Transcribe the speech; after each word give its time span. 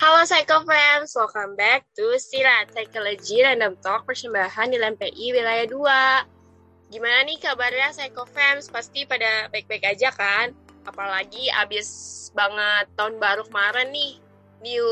Halo 0.00 0.24
Psycho 0.24 0.64
Fans, 0.64 1.12
welcome 1.12 1.60
back 1.60 1.84
to 1.92 2.16
Silat 2.16 2.72
Psychology 2.72 3.44
Random 3.44 3.76
Talk 3.84 4.08
persembahan 4.08 4.72
di 4.72 4.80
LMPI 4.80 5.36
Wilayah 5.36 5.68
2. 5.68 6.88
Gimana 6.88 7.20
nih 7.28 7.36
kabarnya 7.36 7.92
Psycho 7.92 8.24
Fans? 8.24 8.72
Pasti 8.72 9.04
pada 9.04 9.52
baik-baik 9.52 9.84
aja 9.84 10.08
kan? 10.08 10.56
Apalagi 10.88 11.52
abis 11.52 11.92
banget 12.32 12.88
tahun 12.96 13.20
baru 13.20 13.44
kemarin 13.52 13.92
nih, 13.92 14.16
new 14.64 14.88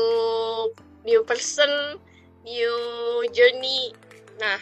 new 1.01 1.25
person, 1.25 1.97
new 2.45 2.77
journey. 3.33 3.89
Nah, 4.37 4.61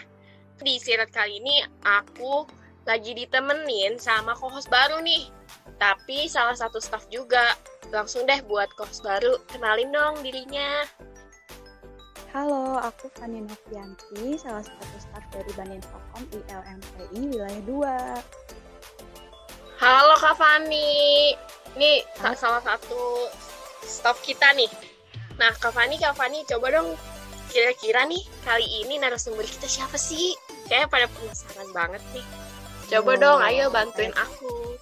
di 0.63 0.79
Silat 0.79 1.11
kali 1.11 1.43
ini 1.43 1.59
aku 1.83 2.47
lagi 2.87 3.11
ditemenin 3.11 3.99
sama 3.99 4.31
co-host 4.31 4.71
baru 4.71 5.03
nih. 5.03 5.27
Tapi 5.75 6.31
salah 6.31 6.55
satu 6.55 6.79
staff 6.79 7.03
juga 7.11 7.59
langsung 7.91 8.23
deh 8.23 8.39
buat 8.47 8.71
kos 8.79 9.03
baru 9.03 9.35
kenalin 9.51 9.91
dong 9.91 10.23
dirinya 10.23 10.87
Halo, 12.35 12.75
aku 12.77 13.07
Fani 13.15 13.39
Novianti, 13.39 14.35
salah 14.35 14.61
satu 14.61 14.97
staf 14.99 15.23
dari 15.31 15.47
Banin 15.55 15.79
Fokom 15.79 16.27
ILMPI 16.29 17.33
Wilayah 17.33 17.63
2. 17.65 19.79
Halo 19.79 20.13
Kak 20.21 20.35
Fani, 20.35 21.33
ini 21.79 22.03
Halo. 22.19 22.35
salah 22.35 22.61
satu 22.61 23.31
staf 23.81 24.21
kita 24.21 24.53
nih. 24.53 24.69
Nah 25.39 25.55
Kak 25.55 25.73
Fani, 25.73 25.97
Kak 25.97 26.19
Fani 26.19 26.43
coba 26.45 26.77
dong 26.77 26.93
kira-kira 27.49 28.05
nih 28.05 28.21
kali 28.43 28.67
ini 28.85 28.99
narasumber 28.99 29.47
kita 29.47 29.65
siapa 29.65 29.95
sih? 29.95 30.35
Kayaknya 30.69 30.87
pada 30.93 31.07
penasaran 31.07 31.69
banget 31.73 32.03
nih. 32.11 32.27
Coba 32.91 33.11
oh, 33.15 33.17
dong, 33.17 33.39
ayo 33.49 33.71
bantuin 33.71 34.13
aku. 34.13 34.77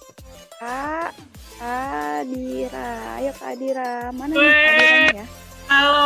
Kak, 0.56 1.12
Adira. 1.60 3.20
Ayo 3.20 3.30
Kak 3.36 3.48
Adira. 3.52 4.08
Mana 4.08 4.32
nih 4.32 4.40
Kak 4.40 4.72
Adira 4.72 5.08
ya? 5.12 5.26
Halo. 5.68 6.00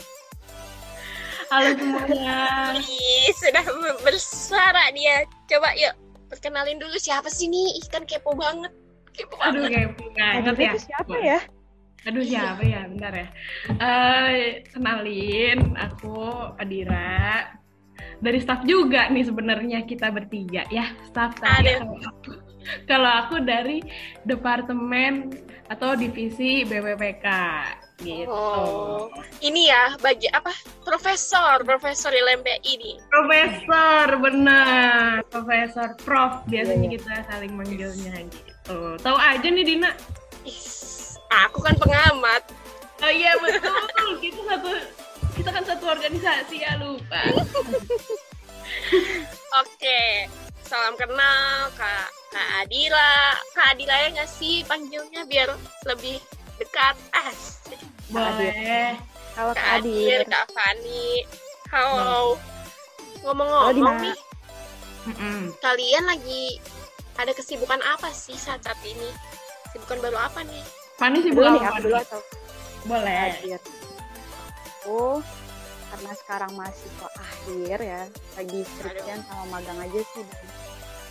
Halo 1.52 1.68
semuanya. 1.76 2.40
Ih, 2.80 3.28
sudah 3.36 3.64
bersuara 4.00 4.88
dia. 4.96 5.28
Coba 5.52 5.76
yuk, 5.76 5.92
perkenalin 6.32 6.80
dulu 6.80 6.96
siapa 6.96 7.28
sih 7.28 7.52
nih? 7.52 7.84
Ikan 7.84 8.08
kepo 8.08 8.32
banget. 8.32 8.72
Kepo 9.12 9.36
Aduh, 9.44 9.68
banget. 9.68 9.92
kepo 9.92 10.04
banget 10.16 10.56
ya. 10.56 10.72
siapa 10.80 11.16
ya? 11.20 11.38
Aduh 12.08 12.24
siapa 12.24 12.62
ya, 12.64 12.88
bentar 12.88 13.12
ya. 13.12 13.28
Uh, 13.76 14.64
kenalin, 14.72 15.76
aku 15.76 16.24
Adira. 16.56 17.52
Dari 18.24 18.40
staff 18.40 18.64
juga 18.64 19.12
nih 19.12 19.28
sebenarnya 19.28 19.84
kita 19.84 20.08
bertiga 20.08 20.64
ya, 20.72 20.88
staff 21.04 21.36
tadi 21.36 21.76
kalau 22.90 23.10
aku 23.26 23.42
dari 23.42 23.82
departemen 24.24 25.32
atau 25.70 25.94
divisi 25.94 26.66
BPPK 26.66 27.26
gitu. 28.02 28.32
Oh, 28.32 29.12
ini 29.44 29.68
ya 29.68 29.94
bagi 30.00 30.26
apa? 30.32 30.50
Profesor, 30.82 31.62
Profesor 31.62 32.10
LMPI 32.10 32.60
ini. 32.64 32.92
Profesor, 33.12 34.16
benar. 34.18 35.22
Profesor, 35.28 35.94
Prof 36.02 36.42
biasanya 36.48 36.88
yeah. 36.88 36.92
kita 36.96 37.12
saling 37.28 37.52
manggilnya 37.54 38.14
gitu. 38.26 38.96
Tahu 38.98 39.16
aja 39.20 39.46
nih 39.46 39.64
Dina. 39.64 39.92
Is, 40.48 41.20
aku 41.28 41.60
kan 41.60 41.76
pengamat. 41.76 42.42
Oh 43.00 43.12
iya 43.12 43.32
betul. 43.40 43.80
kita 44.24 44.40
satu 44.44 44.70
kita 45.36 45.50
kan 45.52 45.64
satu 45.64 45.84
organisasi 45.88 46.56
ya 46.60 46.76
lupa. 46.80 47.20
Salam 50.70 50.94
kenal 50.94 51.66
Kak 51.74 52.14
Kak 52.30 52.48
Adila. 52.62 53.34
Kak 53.58 53.74
Adila 53.74 53.90
ya 53.90 54.08
nggak 54.14 54.30
sih 54.30 54.62
panggilnya 54.62 55.26
biar 55.26 55.50
lebih 55.82 56.22
dekat? 56.62 56.94
Ah, 57.10 57.34
boleh. 58.06 58.94
Halo 59.34 59.50
Kak 59.50 59.82
Adil, 59.82 60.22
Kak 60.30 60.46
Fani. 60.54 61.26
Halo. 61.74 62.38
Ngomong-ngomong 63.26 63.98
nih, 63.98 64.16
mm-mm. 65.10 65.50
kalian 65.58 66.06
lagi 66.06 66.62
ada 67.18 67.34
kesibukan 67.34 67.82
apa 67.82 68.14
sih 68.14 68.38
saat 68.38 68.62
saat 68.62 68.78
ini? 68.86 69.10
Kesibukan 69.66 69.98
baru 69.98 70.22
apa 70.22 70.46
nih? 70.46 70.62
Fani 71.02 71.18
sibuk 71.18 71.50
aku 71.50 71.82
dulu 71.82 71.98
atau? 71.98 72.22
Boleh. 72.86 73.42
Adil. 73.42 73.58
Oh, 74.86 75.18
karena 75.90 76.12
sekarang 76.24 76.52
masih 76.54 76.88
kok 77.02 77.12
akhir 77.18 77.78
ya, 77.82 78.02
lagi 78.38 78.60
skripsian 78.62 79.20
sama 79.26 79.44
magang 79.58 79.78
aja 79.82 80.00
sih 80.14 80.26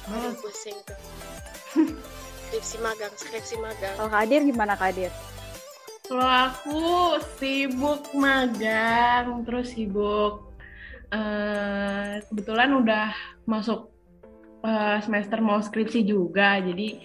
Aduh, 0.10 0.34
pusing 0.42 0.78
tuh. 0.90 0.98
skripsi 2.50 2.78
magang, 2.82 3.14
skripsi 3.14 3.56
magang. 3.62 3.94
Kalau 3.94 4.10
Kadir 4.10 4.42
gimana 4.42 4.74
Kadir? 4.74 5.14
Kalau 6.10 6.26
aku 6.26 6.82
sibuk 7.38 8.10
magang, 8.18 9.46
terus 9.46 9.78
sibuk 9.78 10.50
uh, 11.14 12.18
kebetulan 12.26 12.74
udah 12.74 13.14
masuk 13.46 13.94
uh, 14.66 14.98
semester 15.06 15.38
mau 15.38 15.62
skripsi 15.62 16.02
juga, 16.02 16.58
jadi 16.58 16.98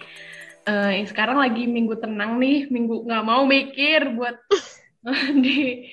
uh, 0.64 0.96
sekarang 1.04 1.36
lagi 1.36 1.68
minggu 1.68 2.00
tenang 2.00 2.40
nih, 2.40 2.72
minggu 2.72 3.04
nggak 3.04 3.24
mau 3.28 3.44
mikir 3.44 4.16
buat 4.16 4.40
di 5.44 5.84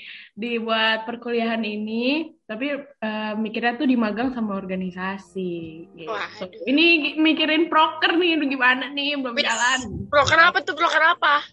dibuat 0.42 1.06
perkuliahan 1.06 1.62
ini 1.62 2.34
tapi 2.50 2.74
uh, 2.82 3.34
mikirnya 3.38 3.78
tuh 3.78 3.86
di 3.86 3.94
magang 3.94 4.34
sama 4.34 4.58
organisasi 4.58 5.54
gitu. 5.94 6.10
Wah, 6.10 6.28
ini 6.66 7.16
mikirin 7.22 7.70
proker 7.70 8.18
nih 8.18 8.42
gimana 8.50 8.90
nih? 8.90 9.22
Belum 9.22 9.38
jalan. 9.38 10.10
proker 10.10 10.40
apa 10.42 10.60
tuh? 10.66 10.74
Proker 10.74 11.04
apa? 11.16 11.46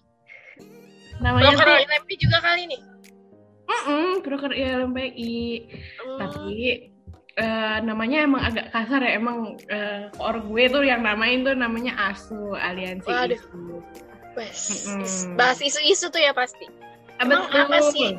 Namanya 1.21 1.53
proker 1.53 1.85
LMP 1.85 2.09
juga 2.17 2.41
kali 2.41 2.65
nih 2.73 2.81
mm 3.69 3.81
-mm, 3.85 4.09
proker 4.25 4.53
LMPI 4.53 5.39
mm. 5.61 6.19
tapi 6.19 6.57
uh, 7.37 7.79
namanya 7.85 8.19
emang 8.25 8.43
agak 8.43 8.73
kasar 8.73 9.05
ya. 9.05 9.21
Emang 9.21 9.61
uh, 9.69 10.03
or 10.25 10.41
gue 10.41 10.65
tuh 10.73 10.83
yang 10.83 11.05
namain 11.05 11.45
tuh 11.45 11.55
namanya 11.55 11.95
ASU 12.11 12.57
Aliansi 12.57 13.09
Waduh. 13.09 13.37
Isu. 13.37 13.63
Wes, 14.37 14.87
mm 14.87 15.03
-mm. 15.03 15.35
bahas 15.35 15.59
isu-isu 15.61 16.09
tuh 16.09 16.23
ya 16.23 16.33
pasti. 16.33 16.67
Emang 17.19 17.51
apa 17.51 17.83
sih 17.91 18.15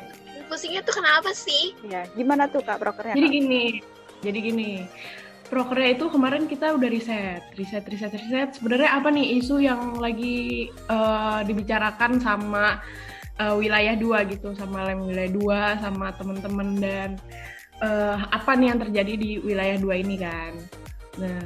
pusingnya 0.50 0.82
tuh 0.82 0.98
kenapa 0.98 1.30
sih? 1.30 1.78
Ya, 1.86 2.02
gimana 2.18 2.50
tuh 2.50 2.66
Kak 2.66 2.82
prokernya? 2.82 3.14
Jadi 3.14 3.28
gini, 3.30 3.64
jadi 4.20 4.38
gini. 4.42 4.72
Prokernya 5.46 5.98
itu 5.98 6.06
kemarin 6.10 6.46
kita 6.46 6.74
udah 6.74 6.88
riset, 6.90 7.42
riset, 7.58 7.82
riset, 7.86 8.10
riset. 8.14 8.48
Sebenarnya 8.58 8.98
apa 8.98 9.10
nih 9.10 9.38
isu 9.42 9.62
yang 9.62 9.98
lagi 9.98 10.70
uh, 10.86 11.42
dibicarakan 11.42 12.22
sama 12.22 12.78
uh, 13.38 13.54
wilayah 13.58 13.98
dua 13.98 14.22
gitu, 14.30 14.54
sama 14.54 14.86
lem 14.86 15.06
wilayah 15.06 15.32
dua, 15.34 15.60
sama 15.82 16.14
teman-teman 16.14 16.68
dan 16.78 17.10
uh, 17.82 18.30
apa 18.30 18.54
nih 18.54 18.66
yang 18.70 18.78
terjadi 18.78 19.12
di 19.18 19.30
wilayah 19.42 19.76
dua 19.82 19.94
ini 19.98 20.22
kan. 20.22 20.54
Nah, 21.18 21.42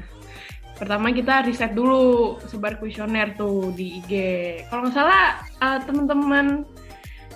pertama 0.76 1.08
kita 1.08 1.48
riset 1.48 1.72
dulu 1.72 2.36
sebar 2.44 2.76
kuesioner 2.76 3.32
tuh 3.40 3.72
di 3.72 4.04
IG. 4.04 4.12
Kalau 4.68 4.84
nggak 4.84 4.96
salah 5.00 5.40
uh, 5.64 5.80
teman-teman 5.80 6.68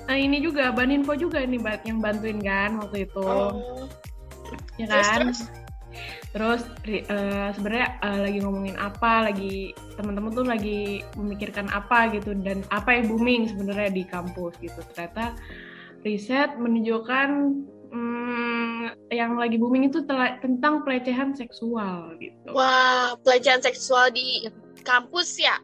Nah 0.08 0.16
ini 0.16 0.40
juga 0.40 0.72
Baninfo 0.72 1.12
juga 1.12 1.44
nih 1.44 1.60
yang 1.84 2.00
bantuin 2.00 2.40
kan 2.40 2.80
waktu 2.80 3.04
itu. 3.04 3.20
Oh. 3.20 3.84
Ya 4.80 4.88
kan? 4.88 5.36
Terus, 5.36 5.40
terus 6.32 6.62
uh, 7.12 7.52
sebenarnya 7.52 8.00
uh, 8.00 8.18
lagi 8.24 8.38
ngomongin 8.40 8.76
apa, 8.80 9.28
lagi 9.28 9.76
teman-teman 10.00 10.32
tuh 10.32 10.48
lagi 10.48 11.04
memikirkan 11.20 11.68
apa 11.68 12.08
gitu 12.16 12.32
dan 12.40 12.64
apa 12.72 12.96
yang 12.96 13.12
booming 13.12 13.52
sebenarnya 13.52 13.92
di 13.92 14.04
kampus 14.08 14.56
gitu. 14.64 14.80
Ternyata 14.96 15.36
riset 16.08 16.56
menunjukkan 16.56 17.28
hmm, 17.92 19.12
yang 19.12 19.36
lagi 19.36 19.60
booming 19.60 19.92
itu 19.92 20.08
tentang 20.08 20.88
pelecehan 20.88 21.36
seksual 21.36 22.16
gitu. 22.16 22.48
Wah, 22.56 23.12
pelecehan 23.20 23.60
seksual 23.60 24.08
di 24.08 24.48
kampus 24.88 25.36
ya? 25.36 25.60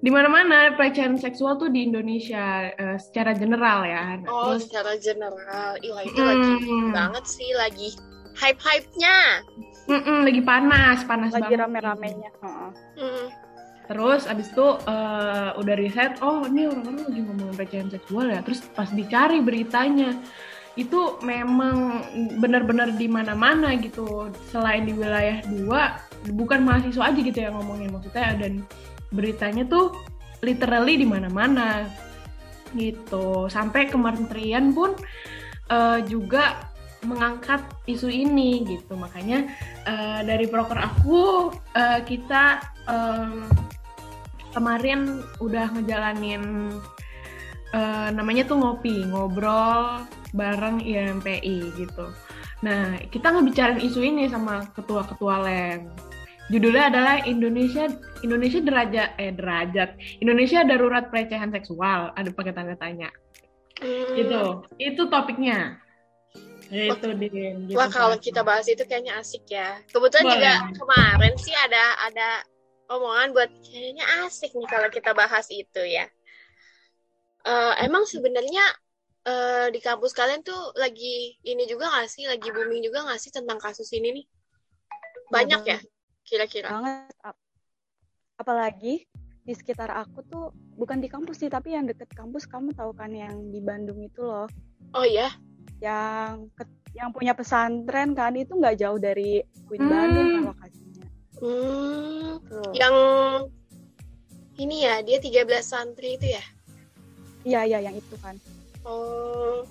Di 0.00 0.08
mana-mana 0.08 0.72
pelecehan 0.80 1.20
seksual 1.20 1.60
tuh 1.60 1.68
di 1.68 1.84
Indonesia 1.84 2.72
uh, 2.72 2.96
secara 2.96 3.36
general 3.36 3.84
ya. 3.84 4.16
Nah, 4.24 4.28
oh, 4.32 4.56
terus, 4.56 4.68
secara 4.68 4.96
general. 4.96 5.76
Iya, 5.84 6.00
itu 6.08 6.20
hmm. 6.20 6.28
lagi 6.28 6.52
banget 6.92 7.24
sih 7.28 7.50
lagi 7.52 7.88
hype-hype-nya. 8.40 9.44
Mm-mm, 9.90 10.24
lagi 10.24 10.40
panas, 10.40 11.04
panas 11.04 11.34
lagi 11.36 11.52
banget. 11.52 11.66
rame-ramenya. 11.66 12.30
Uh-uh. 12.40 12.70
Mm. 12.96 13.26
Terus 13.90 14.22
abis 14.30 14.54
itu 14.54 14.66
uh, 14.86 15.50
udah 15.58 15.74
riset, 15.74 16.22
oh 16.22 16.46
ini 16.46 16.70
orang-orang 16.70 17.10
lagi 17.10 17.20
ngomong 17.26 17.50
pelecehan 17.58 17.90
seksual 17.90 18.30
ya. 18.30 18.38
Terus 18.46 18.62
pas 18.70 18.86
dicari 18.86 19.42
beritanya, 19.42 20.14
itu 20.78 21.18
memang 21.26 22.06
benar-benar 22.38 22.94
di 22.94 23.10
mana-mana 23.10 23.74
gitu. 23.82 24.30
Selain 24.54 24.86
di 24.86 24.94
wilayah 24.94 25.42
dua, 25.50 25.98
bukan 26.30 26.62
mahasiswa 26.62 27.10
aja 27.10 27.18
gitu 27.18 27.38
yang 27.42 27.58
ngomongin 27.58 27.90
maksudnya 27.90 28.38
dan 28.38 28.62
beritanya 29.10 29.66
tuh 29.66 29.94
literally 30.40 30.96
di 30.96 31.06
mana-mana 31.06 31.86
gitu 32.74 33.50
sampai 33.50 33.90
kementerian 33.90 34.70
pun 34.70 34.94
uh, 35.70 35.98
juga 36.06 36.70
mengangkat 37.02 37.64
isu 37.88 38.12
ini 38.12 38.62
gitu 38.68 38.94
makanya 38.94 39.48
uh, 39.88 40.20
dari 40.22 40.46
broker 40.46 40.76
aku 40.76 41.50
uh, 41.74 42.00
kita 42.04 42.60
um, 42.86 43.48
kemarin 44.52 45.22
udah 45.38 45.70
ngejalanin 45.74 46.74
uh, 47.74 48.08
namanya 48.10 48.46
tuh 48.46 48.58
ngopi, 48.58 49.06
ngobrol 49.06 50.06
bareng 50.34 50.82
IMPI 50.82 51.74
gitu. 51.74 52.06
Nah, 52.60 53.00
kita 53.08 53.32
ngebicarain 53.32 53.80
isu 53.80 54.04
ini 54.04 54.28
sama 54.28 54.68
ketua-ketua 54.76 55.34
LEM. 55.42 55.80
Judulnya 56.50 56.90
adalah 56.90 57.16
Indonesia 57.30 57.86
Indonesia 58.26 58.58
derajat 58.58 59.10
eh 59.22 59.30
derajat 59.30 59.90
Indonesia 60.18 60.66
darurat 60.66 61.06
pelecehan 61.06 61.54
seksual. 61.54 62.10
Ada 62.18 62.34
pakai 62.34 62.50
tanda 62.50 62.74
tanya. 62.74 63.06
Hmm. 63.78 64.18
Gitu. 64.18 64.42
Itu 64.82 65.06
topiknya. 65.06 65.78
Ya 66.74 66.90
itu 66.90 67.06
Din. 67.14 67.70
Gitu 67.70 67.78
Wah 67.78 67.86
kalau 67.86 68.18
kita 68.18 68.42
bahas 68.42 68.66
itu 68.66 68.82
kayaknya 68.82 69.22
asik 69.22 69.46
ya. 69.46 69.78
Kebetulan 69.94 70.26
Boleh. 70.26 70.34
juga 70.34 70.52
kemarin 70.74 71.34
sih 71.38 71.54
ada 71.54 71.84
ada 72.10 72.28
omongan 72.90 73.30
buat 73.30 73.50
kayaknya 73.70 74.06
asik 74.26 74.50
nih 74.50 74.66
kalau 74.66 74.90
kita 74.90 75.14
bahas 75.14 75.46
itu 75.54 75.82
ya. 75.86 76.10
Uh, 77.46 77.72
emang 77.80 78.04
sebenarnya 78.10 78.66
uh, 79.24 79.70
di 79.70 79.78
kampus 79.78 80.12
kalian 80.12 80.42
tuh 80.42 80.74
lagi 80.74 81.38
ini 81.46 81.62
juga 81.70 81.94
gak 81.94 82.10
sih? 82.10 82.26
Lagi 82.26 82.50
booming 82.50 82.82
juga 82.82 83.06
gak 83.06 83.22
sih 83.22 83.30
tentang 83.30 83.62
kasus 83.62 83.86
ini 83.94 84.18
nih? 84.18 84.26
Banyak 85.30 85.62
ya 85.62 85.78
kira-kira? 86.30 86.70
Banget. 86.70 87.10
Apalagi 88.38 88.94
di 89.42 89.52
sekitar 89.56 89.90
aku 89.90 90.22
tuh 90.30 90.54
bukan 90.78 91.02
di 91.02 91.10
kampus 91.10 91.42
sih 91.42 91.50
tapi 91.50 91.74
yang 91.74 91.90
deket 91.90 92.06
kampus 92.14 92.46
kamu 92.46 92.70
tahu 92.78 92.94
kan 92.94 93.10
yang 93.10 93.50
di 93.50 93.58
Bandung 93.58 93.98
itu 93.98 94.22
loh. 94.22 94.46
Oh 94.94 95.02
iya? 95.02 95.34
yang 95.80 96.52
ke, 96.52 96.64
yang 96.92 97.10
punya 97.10 97.32
pesantren 97.32 98.12
kan 98.12 98.36
itu 98.36 98.52
nggak 98.52 98.76
jauh 98.78 99.00
dari 99.00 99.40
Queen 99.66 99.88
hmm. 99.88 99.90
Bandung 99.90 100.28
kan 100.28 100.42
lokasinya. 100.52 101.06
Hmm. 101.40 102.30
Yang 102.76 102.94
ini 104.60 104.76
ya 104.84 105.00
dia 105.00 105.18
13 105.18 105.48
santri 105.64 106.20
itu 106.20 106.36
ya? 106.36 106.44
Iya 107.48 107.60
iya 107.64 107.78
yang 107.88 107.96
itu 107.96 108.14
kan. 108.20 108.36
Oh. 108.84 109.64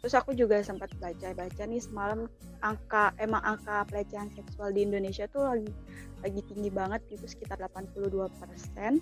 Terus 0.00 0.14
aku 0.16 0.32
juga 0.32 0.64
sempat 0.64 0.88
baca-baca 0.96 1.62
nih 1.68 1.80
semalam 1.80 2.24
angka 2.64 3.12
emang 3.20 3.44
angka 3.44 3.84
pelecehan 3.92 4.32
seksual 4.32 4.72
di 4.72 4.88
Indonesia 4.88 5.28
tuh 5.28 5.44
lagi 5.44 5.70
lagi 6.24 6.40
tinggi 6.48 6.72
banget 6.72 7.00
itu 7.12 7.24
sekitar 7.28 7.60
82 7.60 8.08
persen 8.40 9.00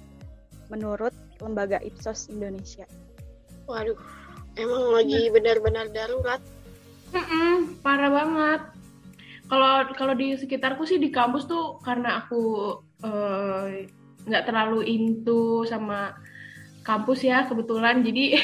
menurut 0.71 1.15
lembaga 1.39 1.79
Ipsos 1.83 2.27
Indonesia. 2.31 2.85
Waduh, 3.71 3.99
Emang 4.59 4.91
lagi 4.91 5.31
benar-benar 5.31 5.87
darurat. 5.95 6.43
Mm-mm, 7.15 7.79
parah 7.79 8.11
banget. 8.11 8.61
Kalau 9.47 9.87
kalau 9.95 10.15
di 10.19 10.35
sekitarku 10.35 10.83
sih 10.83 10.99
di 10.99 11.15
kampus 11.15 11.47
tuh 11.47 11.79
karena 11.81 12.21
aku 12.21 12.75
eh, 13.07 13.87
nggak 14.27 14.43
uh, 14.45 14.47
terlalu 14.51 14.83
into 14.83 15.63
sama 15.65 16.19
kampus 16.83 17.23
ya 17.23 17.47
kebetulan 17.47 18.03
jadi 18.03 18.43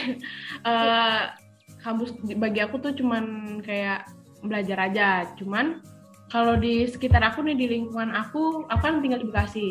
uh, 0.63 1.35
kampus 1.85 2.17
bagi 2.41 2.65
aku 2.65 2.81
tuh 2.81 2.97
cuman 2.97 3.59
kayak 3.61 4.09
belajar 4.41 4.89
aja. 4.89 5.29
Cuman 5.37 5.85
kalau 6.33 6.57
di 6.57 6.89
sekitar 6.89 7.21
aku 7.21 7.45
nih 7.45 7.55
di 7.55 7.67
lingkungan 7.69 8.17
aku, 8.17 8.65
aku 8.73 8.81
kan 8.81 9.05
tinggal 9.05 9.21
di 9.21 9.29
Bekasi. 9.29 9.69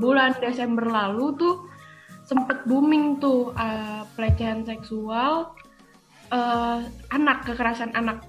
Bulan 0.00 0.34
Desember 0.40 0.88
lalu 0.88 1.36
tuh 1.38 1.54
sempet 2.26 2.66
booming 2.66 3.22
tuh 3.22 3.54
uh, 3.54 4.02
pelecehan 4.18 4.66
seksual 4.66 5.54
uh, 6.34 6.82
anak 7.14 7.46
kekerasan 7.46 7.94
anak 7.94 8.26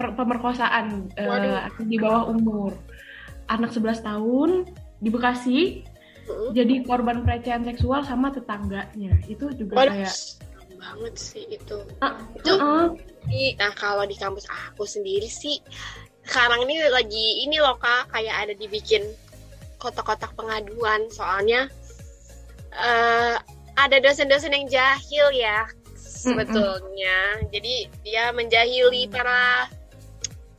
pemerkosaan 0.00 1.12
uh, 1.20 1.68
di 1.84 2.00
bawah 2.00 2.32
umur 2.32 2.72
anak 3.52 3.76
11 3.76 4.08
tahun 4.08 4.50
di 5.04 5.08
Bekasi 5.12 5.84
uh. 6.32 6.48
jadi 6.56 6.80
korban 6.88 7.28
pelecehan 7.28 7.60
seksual 7.68 8.08
sama 8.08 8.32
tetangganya 8.32 9.20
itu 9.28 9.52
juga 9.52 9.84
Waduh. 9.84 9.92
kayak 9.92 10.16
banget 10.76 11.14
sih 11.18 11.44
itu 11.48 11.82
uh, 12.04 12.16
itu 12.36 12.52
uh, 12.56 12.92
nah 13.58 13.72
kalau 13.74 14.04
di 14.06 14.14
kampus 14.14 14.46
aku 14.46 14.86
sendiri 14.86 15.26
sih 15.26 15.58
sekarang 16.26 16.66
ini 16.68 16.86
lagi 16.90 17.42
ini 17.48 17.58
loh 17.58 17.78
kak 17.80 18.12
kayak 18.14 18.46
ada 18.46 18.54
dibikin 18.54 19.02
kotak-kotak 19.82 20.32
pengaduan 20.38 21.06
soalnya 21.10 21.66
uh, 22.76 23.36
ada 23.76 23.96
dosen-dosen 24.00 24.56
yang 24.56 24.66
jahil 24.72 25.28
ya 25.36 25.68
sebetulnya. 26.26 27.18
Mm 27.36 27.38
-hmm. 27.38 27.50
Jadi 27.52 27.74
dia 28.02 28.24
menjahili 28.32 29.06
para 29.12 29.68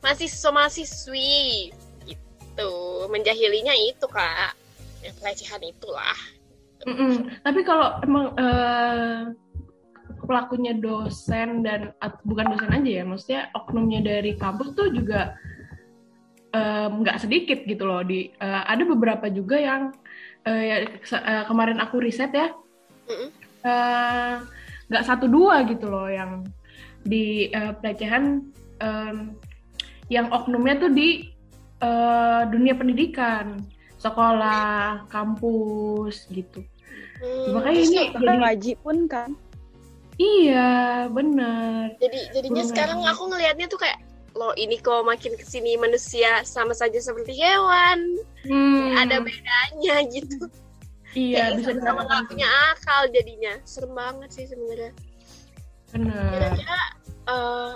mahasiswa-mahasiswi 0.00 1.74
gitu. 2.06 2.72
Menjahilinya 3.10 3.74
itu 3.74 4.06
kak, 4.06 4.54
yang 5.02 5.14
pelecehan 5.18 5.62
itulah. 5.66 6.18
Mm 6.86 6.94
-mm. 6.94 7.12
Tapi 7.42 7.60
kalau 7.66 7.98
emang 8.06 8.26
uh, 8.38 9.34
pelakunya 10.28 10.76
dosen 10.76 11.64
dan 11.64 11.96
bukan 12.28 12.52
dosen 12.52 12.68
aja 12.68 12.90
ya, 13.00 13.04
maksudnya 13.08 13.40
oknumnya 13.56 14.04
dari 14.04 14.36
kampus 14.36 14.76
tuh 14.76 14.92
juga 14.92 15.32
nggak 16.92 17.16
um, 17.16 17.22
sedikit 17.24 17.64
gitu 17.64 17.88
loh. 17.88 18.04
Di 18.04 18.28
uh, 18.36 18.68
ada 18.68 18.84
beberapa 18.84 19.32
juga 19.32 19.56
yang 19.56 19.96
uh, 20.44 20.62
ya, 20.62 20.76
uh, 21.16 21.44
kemarin 21.48 21.80
aku 21.80 22.04
riset 22.04 22.30
ya 22.36 22.52
nggak 24.92 25.02
uh, 25.02 25.08
satu 25.08 25.24
dua 25.24 25.64
gitu 25.64 25.88
loh 25.88 26.12
yang 26.12 26.44
di 27.08 27.48
uh, 27.56 27.72
pelecehan 27.80 28.44
um, 28.84 29.32
yang 30.12 30.28
oknumnya 30.28 30.76
tuh 30.76 30.92
di 30.92 31.32
uh, 31.80 32.44
dunia 32.48 32.76
pendidikan 32.76 33.60
sekolah 33.98 35.08
kampus 35.10 36.28
gitu. 36.30 36.62
Hmm, 37.18 37.58
makanya 37.58 37.80
ini 37.82 37.98
jadi 38.14 38.38
wajib 38.38 38.76
pun 38.86 39.10
kan 39.10 39.34
iya 40.18 41.06
benar. 41.08 41.94
Jadi 42.02 42.18
jadinya 42.34 42.62
bener. 42.66 42.70
sekarang 42.74 43.00
aku 43.06 43.22
ngelihatnya 43.30 43.66
tuh 43.70 43.80
kayak 43.80 43.98
loh 44.36 44.54
ini 44.54 44.78
kok 44.78 45.02
makin 45.02 45.34
ke 45.34 45.42
sini 45.42 45.74
manusia 45.74 46.46
sama 46.46 46.74
saja 46.76 46.98
seperti 46.98 47.34
hewan. 47.38 48.18
Hmm. 48.46 48.94
ada 48.98 49.22
bedanya 49.22 49.96
gitu. 50.10 50.50
Iya 51.16 51.56
bisa 51.56 51.74
sama 51.80 52.04
nggak 52.04 52.30
punya 52.30 52.48
akal 52.74 53.08
jadinya. 53.10 53.56
Serem 53.64 53.96
banget 53.96 54.30
sih 54.34 54.46
sebenarnya. 54.46 54.92
Benar. 55.94 56.30
Kira-kira 56.34 56.80
uh, 57.26 57.72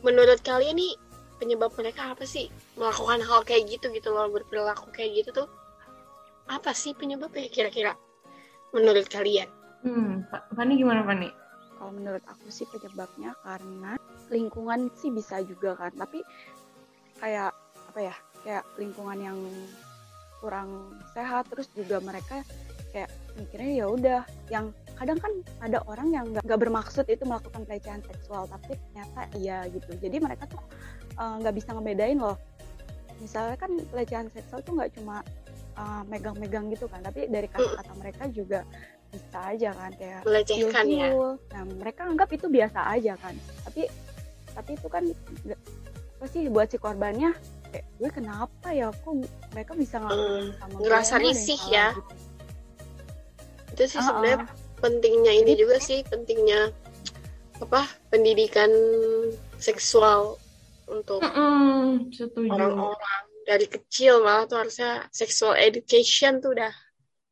menurut 0.00 0.40
kalian 0.40 0.80
nih 0.80 0.94
penyebab 1.36 1.70
mereka 1.76 2.16
apa 2.16 2.24
sih? 2.24 2.48
Melakukan 2.80 3.20
hal 3.20 3.44
kayak 3.44 3.68
gitu 3.68 3.92
gitu 3.92 4.10
loh 4.10 4.32
berperilaku 4.32 4.88
kayak 4.94 5.22
gitu 5.22 5.44
tuh. 5.44 5.48
Apa 6.48 6.72
sih 6.72 6.96
penyebabnya 6.96 7.50
kira-kira? 7.52 7.94
Menurut 8.72 9.06
kalian 9.12 9.50
hmm 9.86 10.26
Fani 10.58 10.74
gimana 10.74 11.06
Fani? 11.06 11.30
Kalau 11.78 11.92
menurut 11.94 12.24
aku 12.26 12.50
sih 12.50 12.66
penyebabnya 12.66 13.38
karena 13.46 13.94
lingkungan 14.32 14.90
sih 14.98 15.14
bisa 15.14 15.38
juga 15.46 15.78
kan 15.78 15.94
tapi 15.94 16.26
kayak 17.22 17.54
apa 17.94 18.00
ya 18.02 18.14
kayak 18.42 18.64
lingkungan 18.76 19.18
yang 19.22 19.38
kurang 20.42 20.98
sehat 21.14 21.46
terus 21.48 21.70
juga 21.72 22.02
mereka 22.02 22.42
kayak 22.90 23.08
mikirnya 23.38 23.72
ya 23.84 23.86
udah 23.86 24.20
yang 24.50 24.74
kadang 24.96 25.20
kan 25.20 25.32
ada 25.60 25.84
orang 25.84 26.08
yang 26.10 26.26
nggak 26.32 26.58
bermaksud 26.58 27.04
itu 27.12 27.22
melakukan 27.28 27.68
pelecehan 27.68 28.00
seksual 28.02 28.48
tapi 28.48 28.74
ternyata 28.74 29.20
iya 29.36 29.68
gitu. 29.68 29.92
Jadi 30.00 30.16
mereka 30.18 30.48
tuh 30.48 30.60
eh, 31.20 31.34
nggak 31.44 31.54
uh, 31.54 31.56
bisa 31.56 31.68
ngebedain 31.76 32.18
loh. 32.18 32.36
Misalnya 33.20 33.56
kan 33.60 33.72
pelecehan 33.92 34.28
seksual 34.32 34.60
tuh 34.64 34.76
nggak 34.76 34.96
cuma 34.96 35.20
megang 35.76 35.76
eh, 35.76 36.02
megang-megang 36.08 36.64
gitu 36.72 36.88
kan 36.88 37.04
tapi 37.04 37.28
dari 37.28 37.48
kata-kata 37.52 37.92
mereka 38.00 38.24
juga 38.32 38.64
bisa 39.12 39.38
aja 39.52 39.70
kan 39.72 39.90
kayak 39.96 40.20
melecehkan 40.26 40.84
ya? 40.88 41.10
Nah 41.52 41.62
mereka 41.78 42.02
anggap 42.06 42.28
itu 42.32 42.46
biasa 42.50 42.80
aja 42.92 43.14
kan. 43.20 43.34
Tapi 43.64 43.88
tapi 44.56 44.70
itu 44.74 44.88
kan 44.88 45.04
pasti 46.16 46.38
buat 46.48 46.68
si 46.72 46.78
korbannya 46.80 47.30
kayak 47.70 47.86
gue 48.00 48.10
kenapa 48.10 48.68
ya? 48.72 48.88
Kok 48.90 49.14
mereka 49.52 49.72
bisa 49.76 50.00
ngelakuin 50.00 50.46
hmm, 50.50 50.58
sama 50.58 50.74
ngerasa 50.82 51.14
risih 51.20 51.62
ya. 51.70 51.88
gitu. 51.92 52.14
itu 53.76 53.82
sih 53.92 53.98
uh 53.98 54.00
-uh. 54.00 54.08
sebenarnya 54.08 54.38
pentingnya 54.80 55.32
ini 55.32 55.52
Jadi, 55.52 55.60
juga 55.60 55.76
sih 55.80 56.00
pentingnya 56.06 56.72
apa 57.60 57.88
pendidikan 58.12 58.68
seksual 59.56 60.36
untuk 60.86 61.24
orang-orang 62.36 63.22
dari 63.46 63.66
kecil 63.70 64.20
malah 64.26 64.44
tuh 64.50 64.58
harusnya 64.60 65.06
sexual 65.14 65.54
education 65.54 66.42
tuh 66.42 66.52
udah 66.52 66.72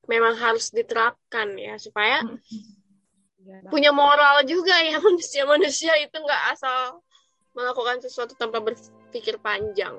memang 0.07 0.37
harus 0.37 0.71
diterapkan 0.71 1.57
ya 1.57 1.75
supaya 1.81 2.23
hmm. 2.23 3.69
punya 3.69 3.91
moral 3.91 4.45
juga 4.45 4.77
ya 4.85 5.01
manusia-manusia 5.07 5.97
itu 6.01 6.17
nggak 6.17 6.43
asal 6.57 7.01
melakukan 7.55 8.03
sesuatu 8.03 8.35
tanpa 8.35 8.59
berpikir 8.59 9.39
panjang. 9.39 9.95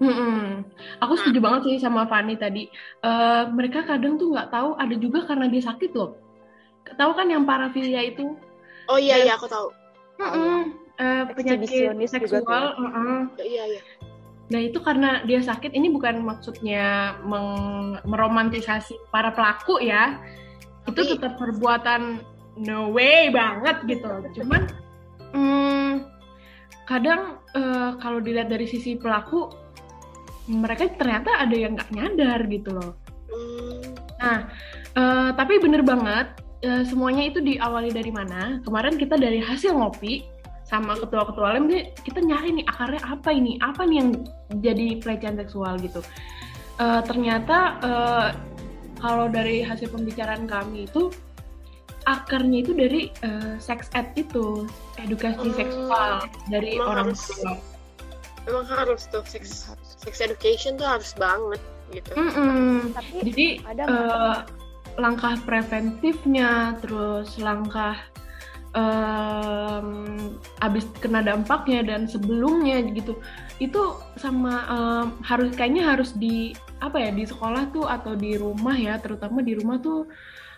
Hmm, 0.00 0.64
aku 1.00 1.16
setuju 1.20 1.40
banget 1.40 1.60
sih 1.68 1.76
sama 1.80 2.08
Fani 2.08 2.36
tadi. 2.36 2.68
Uh, 3.00 3.48
mereka 3.52 3.84
kadang 3.84 4.16
tuh 4.20 4.32
nggak 4.32 4.52
tahu 4.52 4.76
ada 4.76 4.94
juga 4.96 5.24
karena 5.24 5.48
dia 5.48 5.64
sakit 5.64 5.92
loh. 5.96 6.16
Tahu 6.96 7.12
kan 7.16 7.28
yang 7.28 7.44
parafilia 7.48 8.04
itu? 8.04 8.36
Oh 8.86 9.00
iya 9.00 9.24
iya 9.24 9.36
aku 9.36 9.48
tahu. 9.48 9.68
Mm 10.16 10.30
-mm, 10.32 10.60
uh, 10.96 11.22
penyakit 11.36 12.08
seksual. 12.08 12.64
Uh 12.76 12.88
-uh. 12.88 13.20
Iya 13.40 13.64
iya. 13.68 13.82
Nah 14.46 14.60
itu 14.62 14.78
karena 14.78 15.26
dia 15.26 15.42
sakit. 15.42 15.74
Ini 15.74 15.90
bukan 15.90 16.22
maksudnya 16.22 17.18
meromantisasi 18.06 19.10
para 19.10 19.34
pelaku 19.34 19.82
ya. 19.82 20.22
itu 20.86 21.02
tetap 21.02 21.34
perbuatan 21.34 22.22
no 22.56 22.88
way 22.88 23.28
banget 23.28 23.76
gitu 23.84 24.08
cuman 24.40 24.62
hmm, 25.36 26.08
kadang 26.88 27.36
uh, 27.52 28.00
kalau 28.00 28.18
dilihat 28.24 28.48
dari 28.48 28.64
sisi 28.64 28.96
pelaku 28.96 29.52
mereka 30.48 30.88
ternyata 30.96 31.36
ada 31.36 31.52
yang 31.52 31.76
nggak 31.76 31.92
nyadar 31.92 32.40
gitu 32.48 32.70
loh 32.72 32.92
hmm. 33.28 33.92
nah 34.16 34.38
uh, 34.96 35.30
tapi 35.36 35.60
bener 35.60 35.84
banget 35.84 36.32
uh, 36.64 36.82
semuanya 36.88 37.28
itu 37.28 37.44
diawali 37.44 37.92
dari 37.92 38.08
mana 38.08 38.64
kemarin 38.64 38.96
kita 38.96 39.20
dari 39.20 39.44
hasil 39.44 39.76
ngopi 39.76 40.24
sama 40.66 40.98
ketua-ketua 40.98 41.54
lem 41.54 41.70
kita 42.02 42.18
nyari 42.18 42.60
nih 42.60 42.66
akarnya 42.66 43.02
apa 43.06 43.30
ini 43.30 43.54
apa 43.62 43.86
nih 43.86 43.96
yang 44.02 44.10
jadi 44.58 44.86
pelecehan 44.98 45.38
seksual 45.38 45.78
gitu 45.78 46.02
uh, 46.82 47.00
ternyata 47.06 47.78
uh, 47.86 48.28
kalau 48.98 49.30
dari 49.30 49.62
hasil 49.62 49.94
pembicaraan 49.94 50.50
kami 50.50 50.90
itu 50.90 51.14
akarnya 52.06 52.62
itu 52.62 52.72
dari 52.72 53.10
uh, 53.26 53.58
sex 53.58 53.90
ed 53.94 54.14
itu 54.14 54.66
edukasi 55.02 55.50
hmm, 55.50 55.58
seksual 55.58 56.12
dari 56.48 56.78
orang 56.78 57.10
harus, 57.10 57.22
tua. 57.26 57.54
Memang 58.46 58.66
harus 58.70 59.10
tuh 59.10 59.26
sex 59.26 59.74
sex 59.82 60.22
education 60.22 60.78
tuh 60.78 60.86
harus 60.86 61.10
banget 61.18 61.58
gitu. 61.90 62.10
Mm 62.14 62.30
-mm. 62.30 62.74
Tapi 62.94 63.14
jadi 63.26 63.46
ada 63.66 63.84
uh, 63.90 64.38
langkah 64.96 65.34
preventifnya, 65.42 66.78
terus 66.78 67.34
langkah 67.42 67.98
um, 68.74 69.88
abis 70.64 70.88
kena 70.98 71.22
dampaknya 71.22 71.84
dan 71.84 72.08
sebelumnya 72.08 72.82
gitu 72.90 73.14
itu 73.62 73.96
sama 74.20 74.64
um, 74.68 75.06
harus 75.24 75.52
kayaknya 75.54 75.84
harus 75.86 76.12
di 76.16 76.56
apa 76.80 77.00
ya 77.00 77.10
di 77.12 77.24
sekolah 77.24 77.72
tuh 77.72 77.88
atau 77.88 78.12
di 78.12 78.36
rumah 78.36 78.76
ya 78.76 79.00
terutama 79.00 79.40
di 79.40 79.56
rumah 79.56 79.80
tuh 79.80 80.08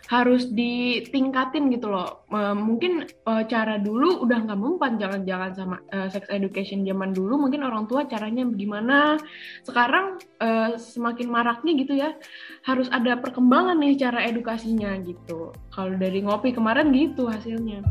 harus 0.09 0.49
ditingkatin 0.49 1.69
gitu 1.69 1.93
loh. 1.93 2.25
Uh, 2.33 2.57
mungkin 2.57 3.05
uh, 3.29 3.45
cara 3.45 3.77
dulu 3.77 4.25
udah 4.25 4.49
nggak 4.49 4.57
mempan 4.57 4.97
jangan-jangan 4.97 5.51
sama 5.53 5.77
uh, 5.93 6.09
sex 6.09 6.25
education 6.33 6.81
zaman 6.89 7.13
dulu 7.13 7.37
mungkin 7.37 7.61
orang 7.61 7.85
tua 7.85 8.09
caranya 8.09 8.49
gimana. 8.57 9.21
Sekarang 9.69 10.17
uh, 10.41 10.81
semakin 10.81 11.29
maraknya 11.29 11.73
gitu 11.77 11.93
ya. 11.93 12.17
Harus 12.65 12.89
ada 12.89 13.21
perkembangan 13.21 13.77
nih 13.77 14.01
cara 14.01 14.25
edukasinya 14.25 14.97
gitu. 15.05 15.53
Kalau 15.77 15.93
dari 16.01 16.25
ngopi 16.25 16.57
kemarin 16.57 16.89
gitu 16.97 17.29
hasilnya. 17.29 17.85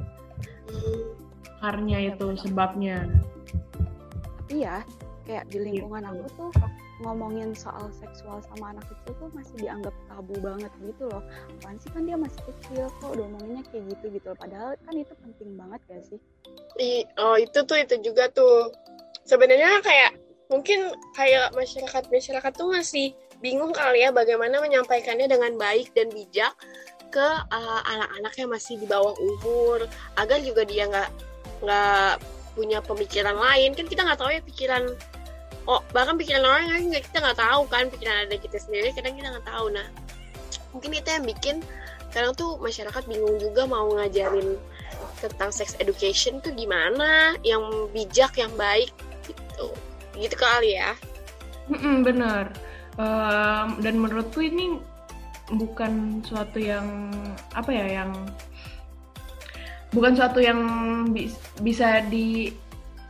Karena 1.61 1.97
itu 2.01 2.33
sebabnya. 2.33 3.05
Iya, 4.49 4.81
kayak 5.29 5.53
di 5.53 5.57
lingkungan 5.61 6.07
aku 6.07 6.25
tuh 6.33 6.51
ngomongin 6.97 7.53
soal 7.53 7.93
seksual 7.93 8.41
sama 8.49 8.73
anak 8.73 8.85
kecil 8.89 9.13
tuh 9.21 9.29
masih 9.37 9.55
dianggap 9.61 9.93
tabu 10.09 10.33
banget 10.41 10.71
gitu 10.81 11.05
loh. 11.09 11.21
Apaan 11.57 11.77
sih? 11.77 11.89
Kan 11.93 12.09
dia 12.09 12.17
masih 12.17 12.41
kecil 12.49 12.89
kok 12.89 13.09
udah 13.13 13.25
ngomonginnya 13.29 13.63
kayak 13.69 13.83
gitu 13.93 14.05
gitu 14.17 14.27
loh. 14.33 14.37
padahal 14.37 14.69
kan 14.81 14.93
itu 14.97 15.13
penting 15.21 15.49
banget 15.53 15.81
gak 15.85 16.03
sih? 16.09 16.19
I, 16.81 16.89
oh 17.21 17.37
itu 17.37 17.59
tuh 17.61 17.77
itu 17.77 17.95
juga 18.01 18.29
tuh. 18.33 18.73
Sebenarnya 19.29 19.83
kayak 19.85 20.11
mungkin 20.49 20.95
kayak 21.13 21.53
masyarakat 21.53 22.03
masyarakat 22.09 22.51
tuh 22.55 22.69
masih 22.71 23.11
bingung 23.43 23.75
kali 23.75 24.01
ya 24.01 24.09
bagaimana 24.09 24.57
menyampaikannya 24.63 25.27
dengan 25.29 25.53
baik 25.59 25.93
dan 25.93 26.09
bijak 26.09 26.55
ke 27.13 27.27
uh, 27.51 27.81
anak-anak 27.85 28.33
yang 28.35 28.49
masih 28.49 28.73
di 28.81 28.87
bawah 28.89 29.13
umur. 29.21 29.85
Agar 30.17 30.41
juga 30.41 30.65
dia 30.65 30.89
nggak 30.89 31.09
nggak 31.61 32.13
punya 32.57 32.81
pemikiran 32.81 33.37
lain. 33.37 33.77
Kan 33.77 33.85
kita 33.85 34.01
nggak 34.01 34.17
tahu 34.17 34.33
ya 34.33 34.41
pikiran 34.41 34.89
oh 35.67 35.83
bahkan 35.91 36.15
pikiran 36.15 36.47
orang 36.47 36.71
lain 36.71 36.95
kita 37.03 37.19
nggak 37.19 37.39
tahu 37.39 37.61
kan 37.67 37.91
pikiran 37.91 38.25
ada 38.25 38.35
kita 38.39 38.57
sendiri 38.57 38.95
kadang 38.95 39.19
kita 39.19 39.27
nggak 39.35 39.47
tahu. 39.47 39.67
Nah 39.69 39.87
mungkin 40.71 40.95
itu 40.95 41.09
yang 41.11 41.25
bikin 41.27 41.57
kadang 42.15 42.33
tuh 42.33 42.55
masyarakat 42.63 43.03
bingung 43.05 43.35
juga 43.37 43.67
mau 43.67 43.91
ngajarin 43.93 44.55
tentang 45.19 45.51
sex 45.51 45.75
education 45.83 46.39
tuh 46.39 46.55
gimana 46.55 47.35
yang 47.43 47.61
bijak 47.91 48.39
yang 48.39 48.51
baik 48.55 48.89
gitu. 49.27 49.67
Gitu 50.15 50.35
kali 50.39 50.79
ya. 50.79 50.95
Bener. 52.07 52.49
Um, 52.97 53.77
dan 53.83 54.01
menurutku 54.01 54.41
ini 54.41 54.81
bukan 55.53 56.23
suatu 56.25 56.57
yang 56.57 57.13
apa 57.53 57.69
ya 57.69 58.01
yang 58.01 58.11
bukan 59.93 60.17
suatu 60.17 60.43
yang 60.43 60.59
bis, 61.13 61.37
bisa 61.61 62.03
di 62.09 62.51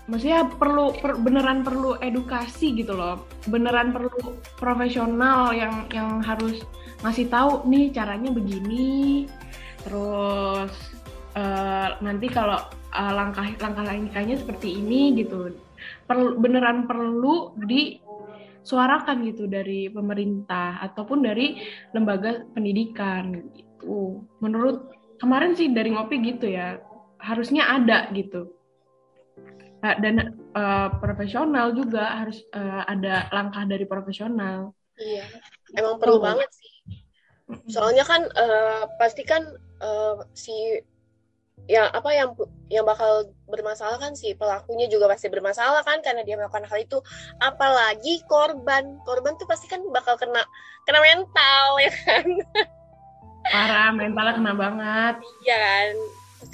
maksudnya 0.08 0.48
perlu 0.48 0.96
per, 0.98 1.20
beneran 1.20 1.62
perlu 1.62 2.00
edukasi 2.00 2.74
gitu 2.80 2.96
loh. 2.96 3.28
Beneran 3.48 3.92
perlu 3.92 4.40
profesional 4.56 5.52
yang 5.52 5.86
yang 5.92 6.24
harus 6.24 6.64
ngasih 7.04 7.28
tahu 7.28 7.68
nih 7.68 7.92
caranya 7.92 8.32
begini. 8.32 9.28
Terus 9.84 10.72
uh, 11.36 11.90
nanti 12.00 12.28
kalau 12.32 12.60
uh, 12.96 13.14
langkah 13.14 13.48
langkah 13.60 13.84
lainnya 13.84 14.40
seperti 14.40 14.80
ini 14.80 15.16
gitu. 15.20 15.52
Perlu 16.08 16.40
beneran 16.40 16.88
perlu 16.88 17.54
disuarakan 17.68 19.28
gitu 19.28 19.46
dari 19.46 19.92
pemerintah 19.92 20.82
ataupun 20.82 21.24
dari 21.24 21.60
lembaga 21.92 22.48
pendidikan 22.56 23.44
gitu. 23.54 24.24
Menurut 24.40 24.92
kemarin 25.20 25.54
sih 25.54 25.70
dari 25.70 25.92
ngopi 25.94 26.18
gitu 26.24 26.48
ya 26.48 26.80
harusnya 27.18 27.66
ada 27.66 28.14
gitu 28.14 28.57
dan 29.82 30.34
uh, 30.58 30.90
profesional 30.98 31.72
juga 31.74 32.24
harus 32.24 32.42
uh, 32.54 32.84
ada 32.90 33.30
langkah 33.30 33.64
dari 33.70 33.86
profesional. 33.86 34.74
Iya, 34.98 35.26
emang 35.78 36.02
perlu 36.02 36.18
oh. 36.18 36.24
banget 36.24 36.50
sih. 36.50 36.74
Soalnya 37.70 38.04
kan 38.04 38.26
uh, 38.26 38.90
pasti 38.98 39.24
kan 39.24 39.46
uh, 39.80 40.26
si 40.34 40.82
yang 41.68 41.90
apa 41.92 42.10
yang 42.16 42.32
yang 42.72 42.86
bakal 42.88 43.28
bermasalah 43.50 44.00
kan 44.00 44.16
si 44.16 44.38
pelakunya 44.38 44.88
juga 44.88 45.12
pasti 45.12 45.28
bermasalah 45.28 45.84
kan 45.84 46.00
karena 46.00 46.24
dia 46.24 46.40
melakukan 46.40 46.64
hal 46.64 46.80
itu 46.80 47.02
apalagi 47.44 48.24
korban 48.30 49.02
korban 49.04 49.36
tuh 49.36 49.50
pasti 49.50 49.68
kan 49.68 49.84
bakal 49.92 50.16
kena 50.16 50.46
kena 50.88 51.00
mental 51.04 51.66
ya 51.84 51.92
kan 52.06 52.28
parah 53.52 53.90
mentalnya 53.92 54.34
kena 54.40 54.54
banget 54.56 55.16
iya 55.44 55.58
kan 55.60 55.94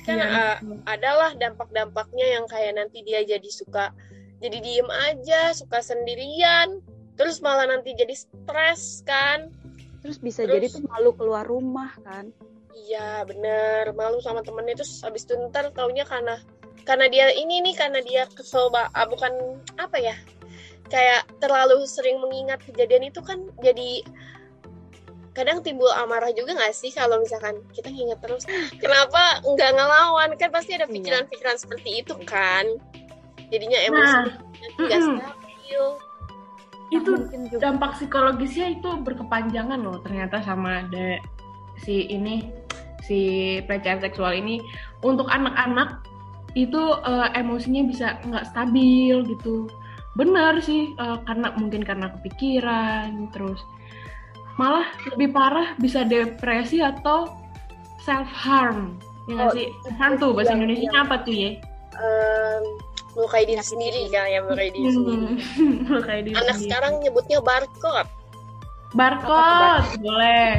kan 0.04 0.20
ya. 0.20 0.28
uh, 0.28 0.58
adalah 0.86 1.32
dampak-dampaknya 1.36 2.40
yang 2.40 2.46
kayak 2.48 2.76
nanti 2.76 3.02
dia 3.08 3.24
jadi 3.24 3.50
suka 3.50 3.96
jadi 4.44 4.60
diem 4.60 4.90
aja 4.92 5.56
suka 5.56 5.80
sendirian 5.80 6.84
terus 7.16 7.40
malah 7.40 7.70
nanti 7.70 7.94
jadi 7.94 8.14
stres 8.14 9.06
kan? 9.06 9.54
Terus 10.04 10.20
bisa 10.20 10.44
terus, 10.44 10.54
jadi 10.60 10.66
tuh 10.68 10.84
malu 10.90 11.16
keluar 11.16 11.46
rumah 11.48 11.94
kan? 12.04 12.34
Iya 12.74 13.24
bener. 13.24 13.94
Malu 13.96 14.20
sama 14.20 14.42
temennya 14.44 14.82
terus 14.82 15.00
habis 15.06 15.24
itu 15.24 15.38
ntar 15.50 15.72
taunya 15.72 16.04
karena 16.04 16.42
karena 16.84 17.08
dia 17.08 17.32
ini 17.32 17.64
nih 17.64 17.76
karena 17.80 18.04
dia 18.04 18.28
kesel 18.34 18.68
ah, 18.74 19.08
bukan 19.08 19.32
apa 19.80 19.98
ya? 20.02 20.16
Kayak 20.92 21.26
terlalu 21.40 21.88
sering 21.88 22.20
mengingat 22.20 22.60
kejadian 22.68 23.08
itu 23.08 23.24
kan 23.24 23.40
jadi 23.64 24.04
kadang 25.34 25.66
timbul 25.66 25.90
amarah 25.90 26.30
juga 26.30 26.54
gak 26.54 26.78
sih 26.78 26.94
kalau 26.94 27.18
misalkan 27.18 27.58
kita 27.74 27.90
nginget 27.90 28.22
terus 28.22 28.46
kenapa 28.78 29.42
nggak 29.42 29.72
ngelawan? 29.74 30.30
Kan 30.38 30.50
pasti 30.54 30.78
ada 30.78 30.86
iya. 30.86 30.94
pikiran-pikiran 30.94 31.58
seperti 31.58 32.06
itu 32.06 32.14
kan. 32.24 32.66
Jadinya 33.50 33.80
emosi 33.82 34.14
nah, 34.14 34.26
nggak 34.78 35.00
mm 35.02 35.18
stabil. 35.18 35.84
Itu 36.94 37.12
dampak 37.58 37.98
psikologisnya 37.98 38.78
itu 38.78 38.90
berkepanjangan 39.02 39.82
loh 39.82 39.98
ternyata 40.06 40.46
sama 40.46 40.86
ada 40.86 41.18
si 41.82 42.06
ini 42.14 42.46
si 43.02 43.20
pelecehan 43.66 44.06
seksual 44.06 44.38
ini. 44.38 44.62
Untuk 45.02 45.26
anak-anak 45.34 46.06
itu 46.54 46.78
uh, 47.02 47.34
emosinya 47.34 47.90
bisa 47.90 48.22
nggak 48.30 48.54
stabil 48.54 49.26
gitu. 49.26 49.66
Benar 50.14 50.62
sih 50.62 50.94
uh, 51.02 51.18
karena 51.26 51.50
mungkin 51.58 51.82
karena 51.82 52.14
kepikiran 52.14 53.34
terus 53.34 53.58
malah 54.60 54.86
lebih 55.14 55.34
parah 55.34 55.74
bisa 55.82 56.06
depresi 56.06 56.80
atau 56.80 57.34
self 58.06 58.30
harm 58.30 59.00
ya 59.26 59.48
oh, 59.48 59.52
sih 59.56 59.72
harm 59.98 60.20
tuh 60.20 60.36
bahasa 60.36 60.54
Indonesia 60.54 60.92
iya. 60.92 61.02
apa 61.02 61.16
tuh 61.24 61.34
ya 61.34 61.52
um, 61.98 62.64
melukai 63.16 63.44
diri 63.48 63.64
sendiri 63.64 64.10
kan 64.12 64.28
ya 64.30 64.40
melukai 64.44 64.70
diri 64.70 64.90
hmm, 64.90 64.96
sendiri 64.96 65.28
melukai 65.88 66.20
diri 66.22 66.36
anak 66.36 66.56
sendiri. 66.60 66.64
sekarang 66.70 66.94
nyebutnya 67.02 67.40
barcode 67.42 68.10
barcode 68.94 69.88
boleh 70.04 70.54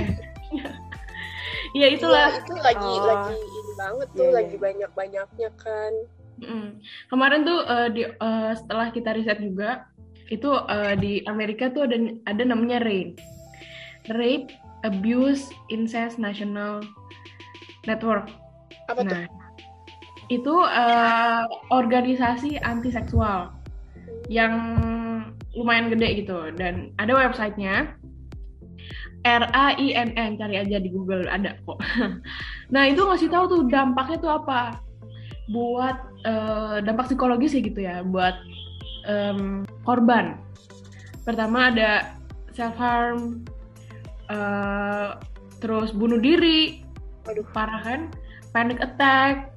Iya 1.74 1.90
itulah. 1.90 2.30
Ya, 2.30 2.38
itu 2.38 2.54
lagi 2.62 2.86
oh. 2.86 3.02
lagi 3.02 3.34
ini 3.34 3.72
banget 3.74 4.08
tuh, 4.14 4.22
yeah, 4.22 4.30
iya. 4.30 4.36
lagi 4.38 4.56
banyak 4.62 4.90
banyaknya 4.94 5.48
kan. 5.58 5.92
Mm. 6.38 6.68
Kemarin 7.10 7.40
tuh 7.42 7.58
uh, 7.66 7.88
di 7.90 8.02
uh, 8.06 8.52
setelah 8.54 8.94
kita 8.94 9.10
riset 9.18 9.42
juga 9.42 9.90
itu 10.30 10.50
uh, 10.54 10.94
di 10.94 11.26
Amerika 11.26 11.74
tuh 11.74 11.90
ada 11.90 11.98
ada 12.30 12.42
namanya 12.46 12.78
RAIN. 12.78 13.18
Rape, 14.12 14.52
Abuse, 14.84 15.48
Incest 15.72 16.20
National 16.20 16.84
Network. 17.88 18.28
Apa 18.92 19.00
nah, 19.00 19.24
itu 20.28 20.52
uh, 20.52 21.44
organisasi 21.72 22.60
anti 22.60 22.92
seksual 22.92 23.52
yang 24.28 24.54
lumayan 25.54 25.92
gede 25.92 26.24
gitu 26.24 26.52
dan 26.56 26.92
ada 27.00 27.12
websitenya. 27.14 27.96
R 29.24 29.44
A 29.56 29.72
I 29.80 29.96
N 29.96 30.12
N 30.20 30.36
cari 30.36 30.60
aja 30.60 30.76
di 30.76 30.92
Google 30.92 31.24
ada 31.24 31.56
kok. 31.64 31.80
nah 32.74 32.84
itu 32.84 33.00
ngasih 33.00 33.32
tahu 33.32 33.44
tuh 33.48 33.60
dampaknya 33.72 34.20
tuh 34.20 34.32
apa 34.36 34.84
buat 35.48 35.96
uh, 36.28 36.84
dampak 36.84 37.08
psikologis 37.08 37.56
ya 37.56 37.60
gitu 37.64 37.80
ya 37.80 38.04
buat 38.04 38.36
um, 39.08 39.64
korban. 39.88 40.36
Pertama 41.24 41.72
ada 41.72 42.20
self 42.52 42.76
harm, 42.76 43.48
uh, 44.30 45.20
terus 45.58 45.90
bunuh 45.96 46.20
diri, 46.20 46.84
waduh 47.24 47.46
parah 47.56 47.80
kan, 47.80 48.00
panic 48.52 48.78
attack, 48.84 49.54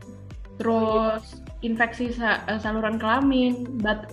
terus 0.58 1.44
infeksi 1.66 2.14
eh, 2.22 2.60
saluran 2.62 3.02
kelamin, 3.02 3.66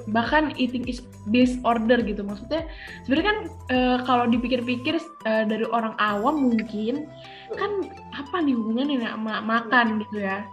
bahkan 0.09 0.57
eating 0.57 0.85
disorder 1.29 2.01
gitu. 2.01 2.25
Maksudnya 2.25 2.69
sebenarnya 3.05 3.27
kan 3.29 3.39
e, 3.69 3.79
kalau 4.09 4.25
dipikir-pikir 4.29 4.97
e, 5.01 5.33
dari 5.45 5.65
orang 5.69 5.93
awam 6.01 6.53
mungkin 6.53 7.09
kan 7.57 7.85
apa 8.17 8.41
nih 8.41 8.57
hubungannya 8.57 9.05
sama 9.05 9.45
makan 9.45 10.01
gitu 10.09 10.25
ya. 10.25 10.49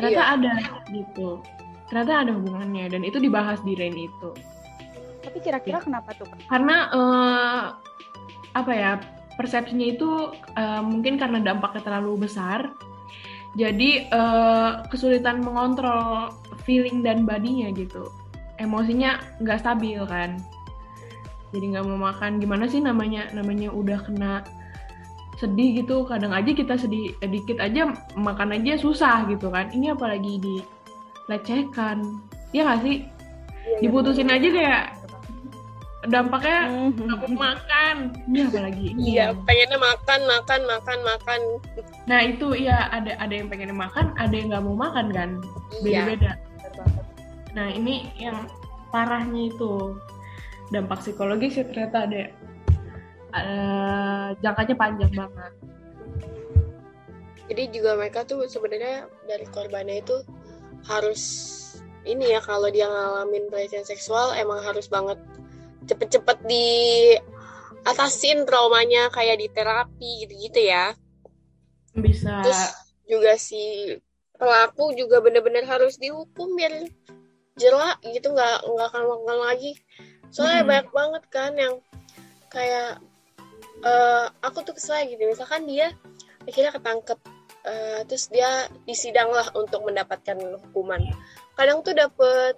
Ternyata 0.00 0.22
iya. 0.24 0.32
ada 0.36 0.52
gitu. 0.92 1.44
Ternyata 1.92 2.12
ada 2.24 2.32
hubungannya 2.32 2.84
dan 2.88 3.02
itu 3.04 3.20
dibahas 3.20 3.60
di 3.60 3.76
Rain 3.76 3.96
itu. 3.96 4.30
Tapi 5.20 5.38
kira-kira 5.44 5.84
kenapa 5.84 6.16
tuh? 6.16 6.24
Karena 6.48 6.88
e, 6.88 7.00
apa 8.56 8.72
ya 8.72 8.92
persepsinya 9.40 9.96
itu 9.96 10.36
e, 10.52 10.62
mungkin 10.84 11.16
karena 11.16 11.40
dampaknya 11.40 11.80
terlalu 11.80 12.28
besar. 12.28 12.76
Jadi 13.58 14.06
uh, 14.14 14.86
kesulitan 14.86 15.42
mengontrol 15.42 16.30
feeling 16.62 17.02
dan 17.02 17.26
badinya 17.26 17.66
gitu. 17.74 18.06
Emosinya 18.62 19.18
nggak 19.42 19.66
stabil 19.66 19.98
kan. 20.06 20.38
Jadi 21.50 21.74
nggak 21.74 21.82
mau 21.82 21.98
makan. 21.98 22.38
Gimana 22.38 22.70
sih 22.70 22.78
namanya? 22.78 23.26
Namanya 23.34 23.74
udah 23.74 23.98
kena 24.06 24.46
sedih 25.42 25.82
gitu. 25.82 26.06
Kadang 26.06 26.30
aja 26.30 26.54
kita 26.54 26.78
sedih 26.78 27.10
dikit 27.26 27.58
aja 27.58 27.90
makan 28.14 28.54
aja 28.54 28.78
susah 28.78 29.26
gitu 29.26 29.50
kan. 29.50 29.66
Ini 29.74 29.98
apalagi 29.98 30.38
dilecehkan 30.38 32.22
ya 32.54 32.70
nggak 32.70 32.80
sih? 32.86 32.96
Iya, 33.60 33.76
iya, 33.76 33.78
diputusin 33.82 34.30
aja 34.30 34.48
kayak 34.48 34.84
dampaknya 36.08 36.60
mm-hmm. 36.72 37.12
aku 37.12 37.26
makan. 37.36 37.96
Ini 38.24 38.38
apalagi 38.48 38.86
iya 38.96 39.26
pengennya 39.36 39.76
makan 39.76 40.20
makan 40.24 40.60
makan 40.64 40.98
makan. 41.04 41.40
Nah 42.08 42.20
itu 42.24 42.56
iya 42.56 42.88
ada 42.88 43.12
ada 43.20 43.34
yang 43.36 43.52
pengennya 43.52 43.76
makan 43.76 44.16
ada 44.16 44.32
yang 44.32 44.48
nggak 44.48 44.64
mau 44.64 44.76
makan 44.76 45.06
kan? 45.12 45.30
Beda 45.84 46.00
beda 46.08 46.32
iya. 46.32 46.34
nah 47.52 47.66
ini 47.68 48.08
yang 48.16 48.48
parahnya 48.88 49.52
itu. 49.52 50.00
Dampak 50.70 51.02
psikologis 51.02 51.58
ya 51.58 51.66
ternyata 51.66 52.06
ada 52.06 52.22
uh, 53.34 54.28
jangkanya 54.38 54.74
panjang 54.78 55.12
banget. 55.12 55.52
Jadi 57.50 57.62
juga 57.74 57.98
mereka 57.98 58.22
tuh 58.22 58.46
sebenarnya 58.46 59.10
dari 59.26 59.42
korbannya 59.50 59.98
itu 59.98 60.22
harus 60.86 61.22
ini 62.06 62.32
ya 62.32 62.40
kalau 62.40 62.70
dia 62.70 62.86
ngalamin 62.86 63.50
pelecehan 63.50 63.82
seksual 63.82 64.32
emang 64.38 64.62
harus 64.62 64.86
banget 64.86 65.18
cepet-cepet 65.86 66.38
di 66.44 66.66
atasin 67.84 68.44
traumanya 68.44 69.08
kayak 69.08 69.40
di 69.40 69.48
terapi 69.48 70.26
gitu-gitu 70.26 70.60
ya. 70.60 70.92
Bisa. 71.96 72.44
Terus 72.44 72.62
juga 73.08 73.32
si 73.40 73.94
pelaku 74.36 74.96
juga 74.96 75.20
bener-bener 75.20 75.68
harus 75.68 76.00
dihukum 76.00 76.56
biar 76.56 76.88
jelek 77.60 77.98
gitu 78.16 78.32
nggak 78.32 78.64
nggak 78.64 78.86
akan 78.88 79.02
melakukan 79.04 79.38
lagi. 79.44 79.72
Soalnya 80.32 80.62
hmm. 80.64 80.68
banyak 80.68 80.88
banget 80.94 81.24
kan 81.28 81.52
yang 81.58 81.74
kayak 82.50 82.98
uh, 83.84 84.26
aku 84.42 84.64
tuh 84.64 84.74
kesel 84.74 85.06
gitu 85.06 85.22
misalkan 85.28 85.68
dia 85.68 85.92
akhirnya 86.44 86.72
ketangkep 86.72 87.18
uh, 87.68 88.00
terus 88.08 88.32
dia 88.32 88.66
disidang 88.88 89.28
lah 89.28 89.48
untuk 89.56 89.84
mendapatkan 89.84 90.36
hukuman. 90.68 91.00
Kadang 91.54 91.84
tuh 91.84 91.92
dapet 91.92 92.56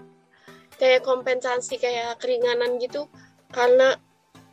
kayak 0.79 1.05
kompensasi 1.07 1.79
kayak 1.79 2.19
keringanan 2.19 2.79
gitu 2.79 3.07
karena 3.53 3.95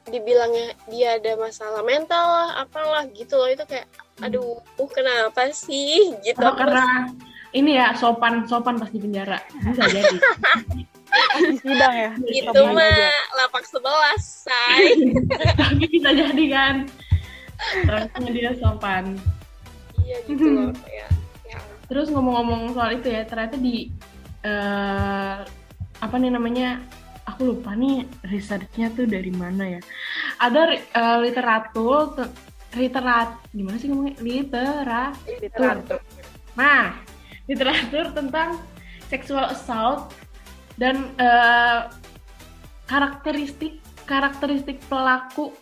dibilangnya 0.10 0.74
dia 0.90 1.22
ada 1.22 1.38
masalah 1.38 1.82
mental 1.86 2.24
lah 2.24 2.50
apalah 2.62 3.08
gitu 3.16 3.40
loh. 3.40 3.50
Itu 3.50 3.64
kayak 3.66 3.88
hmm. 4.20 4.26
aduh 4.28 4.60
uh, 4.60 4.90
kenapa 4.92 5.50
sih? 5.56 6.14
Gitu. 6.22 6.40
Oh, 6.44 6.54
karena 6.54 7.10
ini 7.56 7.80
ya 7.80 7.98
sopan 7.98 8.46
sopan 8.46 8.78
pas 8.78 8.92
di 8.92 9.00
penjara. 9.02 9.40
Bisa 9.64 9.84
jadi. 9.90 10.18
Di 11.42 11.58
sidang 11.58 11.96
ya? 11.98 12.12
Itu 12.22 12.62
mah 12.70 13.10
lapak 13.34 13.66
sebelas 13.66 14.46
say. 14.46 14.94
Tapi 15.58 15.86
bisa 15.90 16.14
jadi 16.14 16.46
kan? 16.54 16.76
Terusnya 17.82 18.30
dia 18.30 18.52
sopan. 18.62 19.18
Iya 20.10 20.18
gitu 20.26 20.46
loh 20.50 20.72
ya, 20.90 21.08
ya. 21.46 21.60
terus 21.86 22.10
ngomong-ngomong 22.10 22.74
soal 22.74 22.98
itu 22.98 23.14
ya 23.14 23.30
ternyata 23.30 23.62
di 23.62 23.94
uh, 24.42 25.46
apa 26.02 26.16
nih 26.18 26.34
namanya 26.34 26.82
aku 27.30 27.54
lupa 27.56 27.78
nih 27.78 28.06
researchnya 28.26 28.90
tuh 28.94 29.06
dari 29.06 29.30
mana 29.30 29.80
ya. 29.80 29.82
Ada 30.42 30.62
uh, 30.98 31.18
literatur 31.22 32.30
literat 32.78 33.34
gimana 33.54 33.78
sih 33.82 33.90
ngomongnya? 33.90 34.16
Literatur. 34.22 35.38
Literatur. 35.42 36.00
Nah 36.58 36.98
literatur 37.50 38.06
tentang 38.14 38.62
sexual 39.10 39.50
assault 39.50 40.14
dan 40.78 41.10
uh, 41.18 41.90
karakteristik 42.86 43.82
karakteristik 44.06 44.78
pelaku 44.86 45.54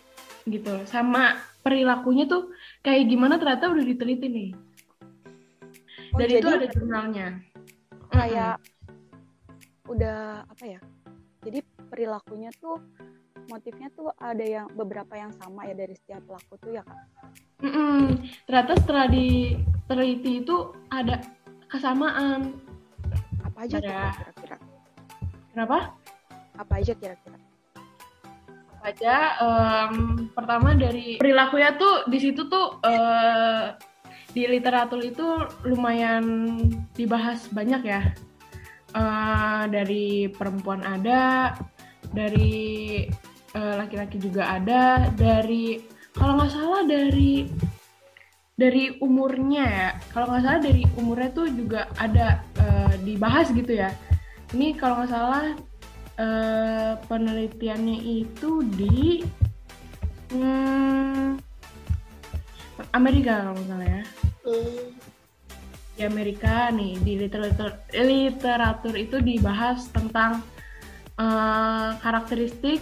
gitu 0.48 0.84
sama 0.88 1.40
perilakunya 1.64 2.24
tuh 2.24 2.52
kayak 2.80 3.08
gimana 3.08 3.36
ternyata 3.36 3.68
udah 3.68 3.84
diteliti 3.84 4.28
nih. 4.28 4.50
Oh, 6.12 6.18
Dan 6.20 6.28
itu 6.32 6.48
ada 6.48 6.66
jurnalnya. 6.72 7.28
Kayak 8.08 8.56
udah 9.88 10.44
apa 10.44 10.64
ya 10.64 10.80
perilakunya 11.88 12.52
tuh 12.60 12.78
motifnya 13.48 13.88
tuh 13.96 14.12
ada 14.20 14.44
yang 14.44 14.68
beberapa 14.76 15.16
yang 15.16 15.32
sama 15.40 15.64
ya 15.64 15.74
dari 15.74 15.96
setiap 15.96 16.20
pelaku 16.28 16.54
tuh 16.60 16.70
ya 16.76 16.82
kak? 16.84 16.98
Mm 17.64 17.72
-mm. 17.72 18.00
ternyata 18.46 18.72
setelah 18.78 19.06
diteliti 19.10 20.44
itu 20.44 20.56
ada 20.92 21.24
kesamaan. 21.66 22.54
Apa 23.42 23.66
aja 23.66 23.76
kira-kira? 23.80 24.56
Kenapa? 25.50 25.96
Apa 26.54 26.72
aja 26.78 26.92
kira-kira? 26.94 27.38
Aja? 28.78 29.16
Um, 29.42 30.28
pertama 30.32 30.72
dari 30.78 31.18
perilakunya 31.18 31.74
tuh 31.74 32.06
di 32.06 32.18
situ 32.22 32.46
tuh 32.46 32.78
uh, 32.86 33.74
di 34.30 34.46
literatur 34.46 35.02
itu 35.02 35.26
lumayan 35.66 36.56
dibahas 36.94 37.50
banyak 37.50 37.82
ya. 37.84 38.02
Uh, 38.96 39.68
dari 39.68 40.32
perempuan 40.32 40.80
ada, 40.80 41.52
dari 42.18 42.50
eh, 43.54 43.74
laki-laki 43.78 44.18
uh, 44.18 44.22
juga 44.22 44.42
ada, 44.58 45.06
dari 45.14 45.78
kalau 46.10 46.34
nggak 46.34 46.50
salah 46.50 46.82
dari 46.82 47.46
dari 48.58 48.98
umurnya 48.98 49.64
ya, 49.64 49.88
kalau 50.10 50.34
nggak 50.34 50.42
salah 50.42 50.60
dari 50.60 50.82
umurnya 50.98 51.30
tuh 51.30 51.46
juga 51.54 51.86
ada 51.94 52.42
uh, 52.58 52.94
dibahas 53.06 53.54
gitu 53.54 53.70
ya. 53.70 53.94
Ini 54.50 54.74
kalau 54.74 54.98
nggak 54.98 55.12
salah 55.14 55.46
uh, 56.18 56.92
penelitiannya 57.06 57.98
itu 58.02 58.66
di 58.74 59.22
hmm, 60.34 61.38
Amerika 62.90 63.46
kalau 63.46 63.54
nggak 63.54 63.70
salah 63.70 63.86
ya. 63.86 64.02
Hmm 64.42 64.98
di 65.98 66.06
Amerika 66.06 66.70
nih 66.70 66.94
di 67.02 67.18
literatur 67.18 67.74
literatur 67.90 68.94
itu 68.94 69.18
dibahas 69.18 69.90
tentang 69.90 70.46
uh, 71.18 71.98
karakteristik 71.98 72.80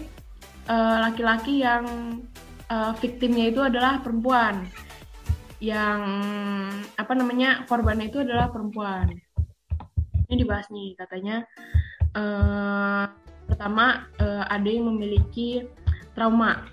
eh, 0.66 0.98
laki-laki 1.00 1.62
uh, 1.62 1.64
yang 1.64 1.84
uh, 2.70 2.92
viktimnya 3.00 3.50
itu 3.50 3.60
adalah 3.64 3.98
perempuan. 4.04 4.68
Yang 5.56 6.00
apa 7.00 7.12
namanya 7.16 7.64
korbannya 7.64 8.12
itu 8.12 8.20
adalah 8.20 8.52
perempuan. 8.52 9.08
Ini 10.28 10.34
dibahas 10.36 10.68
nih 10.68 10.94
katanya. 11.00 11.46
Uh, 12.16 13.08
pertama 13.46 14.10
uh, 14.20 14.44
ada 14.48 14.68
yang 14.68 14.90
memiliki 14.92 15.64
trauma. 16.12 16.66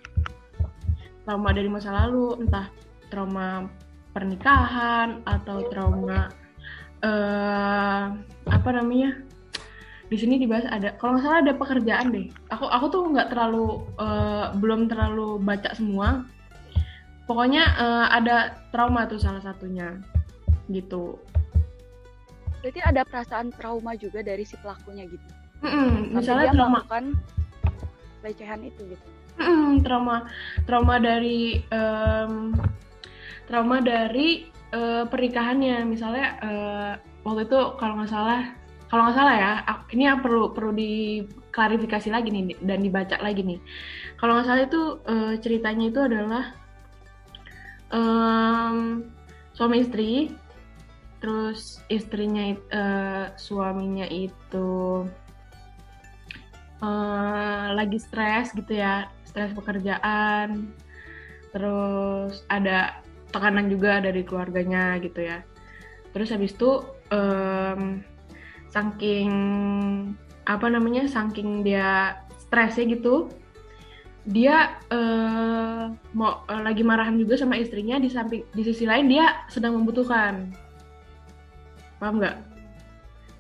Trauma 1.24 1.50
dari 1.56 1.70
masa 1.72 1.96
lalu 1.96 2.44
entah 2.44 2.68
trauma 3.08 3.72
pernikahan 4.12 5.24
atau 5.24 5.70
trauma 5.72 6.28
uh, 7.04 8.06
apa 8.46 8.70
namanya 8.74 9.23
di 10.14 10.22
sini 10.22 10.38
dibahas 10.38 10.70
ada 10.70 10.94
kalau 11.02 11.18
nggak 11.18 11.26
salah 11.26 11.40
ada 11.42 11.54
pekerjaan 11.58 12.14
deh. 12.14 12.30
Aku 12.54 12.70
aku 12.70 12.86
tuh 12.94 13.02
nggak 13.10 13.34
terlalu 13.34 13.82
uh, 13.98 14.54
belum 14.62 14.86
terlalu 14.86 15.42
baca 15.42 15.74
semua. 15.74 16.22
Pokoknya 17.26 17.66
uh, 17.82 18.08
ada 18.14 18.62
trauma 18.70 19.10
tuh 19.10 19.18
salah 19.18 19.42
satunya 19.42 19.98
gitu. 20.70 21.18
Berarti 22.62 22.80
ada 22.86 23.02
perasaan 23.02 23.50
trauma 23.58 23.98
juga 23.98 24.22
dari 24.22 24.46
si 24.46 24.54
pelakunya 24.62 25.10
gitu? 25.10 25.30
Mm 25.66 25.72
-mm, 25.74 25.92
misalnya 26.14 26.54
dia 26.54 26.56
trauma 26.62 26.82
kan 26.86 27.18
pelecehan 28.22 28.62
itu 28.62 28.86
gitu? 28.94 29.08
Mm, 29.42 29.82
trauma 29.82 30.30
trauma 30.70 31.02
dari 31.02 31.66
um, 31.74 32.54
trauma 33.50 33.82
dari 33.82 34.46
uh, 34.78 35.10
pernikahannya. 35.10 35.90
Misalnya 35.90 36.28
uh, 36.46 36.92
waktu 37.26 37.50
itu 37.50 37.60
kalau 37.82 37.98
nggak 37.98 38.14
salah 38.14 38.46
kalau 38.94 39.10
nggak 39.10 39.18
salah 39.18 39.34
ya 39.34 39.52
ini 39.90 40.06
yang 40.06 40.22
perlu 40.22 40.54
perlu 40.54 40.70
diklarifikasi 40.70 42.14
lagi 42.14 42.30
nih 42.30 42.54
dan 42.62 42.86
dibaca 42.86 43.18
lagi 43.26 43.42
nih. 43.42 43.58
Kalau 44.22 44.38
nggak 44.38 44.46
salah 44.46 44.64
itu 44.70 44.82
uh, 45.10 45.34
ceritanya 45.42 45.90
itu 45.90 45.98
adalah 45.98 46.54
um, 47.90 49.10
suami 49.58 49.82
istri 49.82 50.30
terus 51.18 51.82
istrinya 51.90 52.54
uh, 52.70 53.26
suaminya 53.34 54.06
itu 54.14 55.10
uh, 56.86 57.66
lagi 57.74 57.98
stres 57.98 58.54
gitu 58.54 58.78
ya 58.78 59.10
stres 59.26 59.58
pekerjaan 59.58 60.70
terus 61.50 62.46
ada 62.46 63.02
tekanan 63.34 63.74
juga 63.74 64.06
dari 64.06 64.22
keluarganya 64.22 65.02
gitu 65.02 65.26
ya. 65.26 65.42
Terus 66.14 66.30
habis 66.30 66.54
itu 66.54 66.86
um, 67.10 68.13
saking 68.74 69.32
apa 70.44 70.66
namanya 70.68 71.06
saking 71.06 71.62
dia 71.62 72.18
stresnya 72.42 72.98
gitu 72.98 73.30
dia 74.24 74.80
uh, 74.88 75.92
mau 76.16 76.48
uh, 76.48 76.62
lagi 76.64 76.80
marahan 76.80 77.20
juga 77.20 77.36
sama 77.36 77.60
istrinya 77.60 78.00
di 78.00 78.08
samping 78.08 78.48
di 78.56 78.64
sisi 78.64 78.88
lain 78.88 79.12
dia 79.12 79.44
sedang 79.52 79.76
membutuhkan. 79.76 80.48
Paham 82.00 82.24
nggak? 82.24 82.38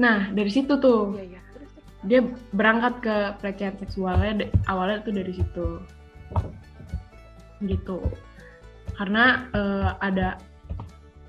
Nah 0.04 0.28
dari 0.36 0.52
situ 0.52 0.76
tuh 0.84 1.15
iya, 1.15 1.39
iya. 1.39 1.41
Dia 2.04 2.19
berangkat 2.52 3.00
ke 3.00 3.15
pelecehan 3.39 3.80
seksualnya 3.80 4.52
awalnya 4.67 5.08
tuh 5.08 5.15
dari 5.15 5.32
situ. 5.32 5.67
Gitu. 7.63 8.04
Karena 9.00 9.48
uh, 9.56 9.96
ada 10.04 10.36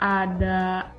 ada 0.03 0.91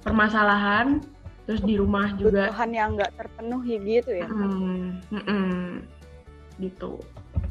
permasalahan 0.00 1.04
terus 1.44 1.62
di 1.64 1.74
rumah 1.76 2.12
juga. 2.16 2.48
Kebutuhan 2.48 2.70
yang 2.72 2.88
nggak 2.96 3.12
terpenuhi 3.16 3.74
gitu 3.84 4.10
ya? 4.16 4.28
Hmm, 4.28 5.00
hmm, 5.12 5.24
hmm, 5.24 5.68
gitu. 6.60 7.00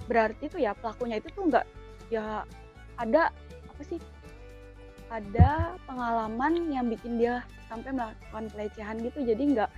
Berarti 0.09 0.49
tuh 0.49 0.59
ya 0.61 0.73
pelakunya 0.73 1.21
itu 1.21 1.29
tuh 1.33 1.43
nggak 1.49 1.65
ya 2.09 2.41
ada 2.97 3.29
apa 3.69 3.81
sih? 3.85 3.99
Ada 5.13 5.77
pengalaman 5.85 6.73
yang 6.73 6.89
bikin 6.89 7.21
dia 7.21 7.45
sampai 7.69 7.93
melakukan 7.93 8.49
pelecehan 8.49 8.97
gitu. 9.05 9.21
Jadi 9.21 9.43
nggak 9.57 9.69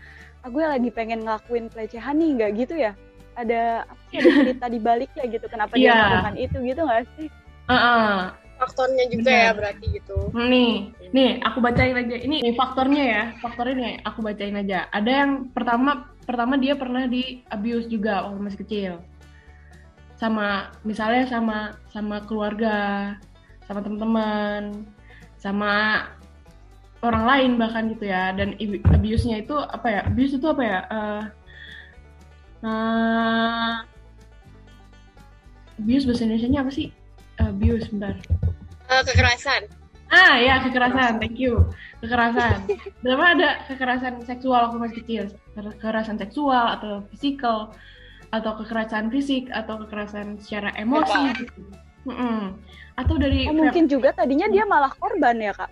aku 0.48 0.64
ah, 0.64 0.80
lagi 0.80 0.90
pengen 0.96 1.28
ngelakuin 1.28 1.68
pelecehan 1.68 2.16
nih 2.16 2.30
nggak 2.40 2.52
gitu 2.56 2.76
ya? 2.80 2.96
Ada 3.36 3.84
apa 3.84 4.02
sih 4.08 4.18
ada 4.24 4.32
cerita 4.32 4.66
di 4.72 4.80
baliknya 4.80 5.24
gitu 5.28 5.46
kenapa 5.52 5.76
yeah. 5.76 5.84
dia 5.84 5.92
iya. 5.92 5.96
melakukan 6.00 6.36
itu 6.40 6.58
gitu 6.64 6.82
nggak 6.88 7.04
sih? 7.20 7.28
Uh 7.68 7.76
-uh. 7.76 8.45
Faktornya 8.56 9.06
juga 9.12 9.30
Bener. 9.32 9.44
ya 9.44 9.52
berarti 9.54 9.86
gitu. 9.92 10.18
Nih 10.34 10.74
nih 11.12 11.32
aku 11.44 11.58
bacain 11.60 11.96
aja. 11.96 12.16
Ini, 12.16 12.38
ini 12.42 12.52
faktornya 12.56 13.04
ya 13.04 13.24
faktornya 13.44 13.76
nih 13.76 13.94
aku 14.08 14.20
bacain 14.24 14.56
aja. 14.56 14.88
Ada 14.92 15.12
yang 15.12 15.32
pertama 15.52 16.12
pertama 16.24 16.56
dia 16.56 16.74
pernah 16.76 17.06
di 17.06 17.44
abuse 17.52 17.88
juga 17.92 18.26
waktu 18.28 18.40
masih 18.42 18.60
kecil. 18.64 18.94
Sama 20.16 20.72
misalnya 20.88 21.28
sama 21.28 21.76
sama 21.92 22.24
keluarga 22.24 23.14
sama 23.68 23.80
teman-teman 23.84 24.88
sama 25.36 25.72
orang 27.04 27.24
lain 27.28 27.52
bahkan 27.60 27.92
gitu 27.92 28.08
ya. 28.08 28.32
Dan 28.32 28.56
abuse-nya 28.88 29.44
itu 29.44 29.56
apa 29.60 29.88
ya? 29.92 30.02
Abuse 30.08 30.40
itu 30.40 30.48
apa 30.48 30.64
ya? 30.64 30.80
Uh, 30.90 31.24
uh, 32.66 33.74
abuse 35.80 36.08
bahasa 36.08 36.24
Indonesia-nya 36.24 36.64
apa 36.64 36.72
sih 36.72 36.88
abuse 37.42 37.88
bentar 37.92 38.16
uh, 38.92 39.04
kekerasan 39.04 39.68
ah 40.14 40.38
ya 40.38 40.62
kekerasan 40.62 41.18
thank 41.18 41.40
you 41.40 41.66
kekerasan 42.00 42.70
berapa 43.02 43.26
ada 43.36 43.50
kekerasan 43.68 44.22
seksual 44.24 44.70
waktu 44.70 44.78
masih 44.78 44.98
kecil 45.02 45.24
kekerasan 45.56 46.18
seksual 46.22 46.78
atau 46.78 47.04
fisikal 47.10 47.74
atau 48.34 48.52
kekerasan 48.60 49.08
fisik 49.10 49.48
atau 49.54 49.80
kekerasan 49.86 50.36
secara 50.44 50.74
emosi 50.76 51.22
gitu. 51.40 51.62
Mm 52.06 52.14
-mm. 52.14 52.42
atau 53.02 53.16
dari 53.18 53.50
oh, 53.50 53.56
mungkin 53.58 53.90
juga 53.90 54.14
tadinya 54.14 54.46
dia 54.46 54.62
malah 54.62 54.94
korban 54.94 55.42
ya 55.42 55.56
kak 55.58 55.72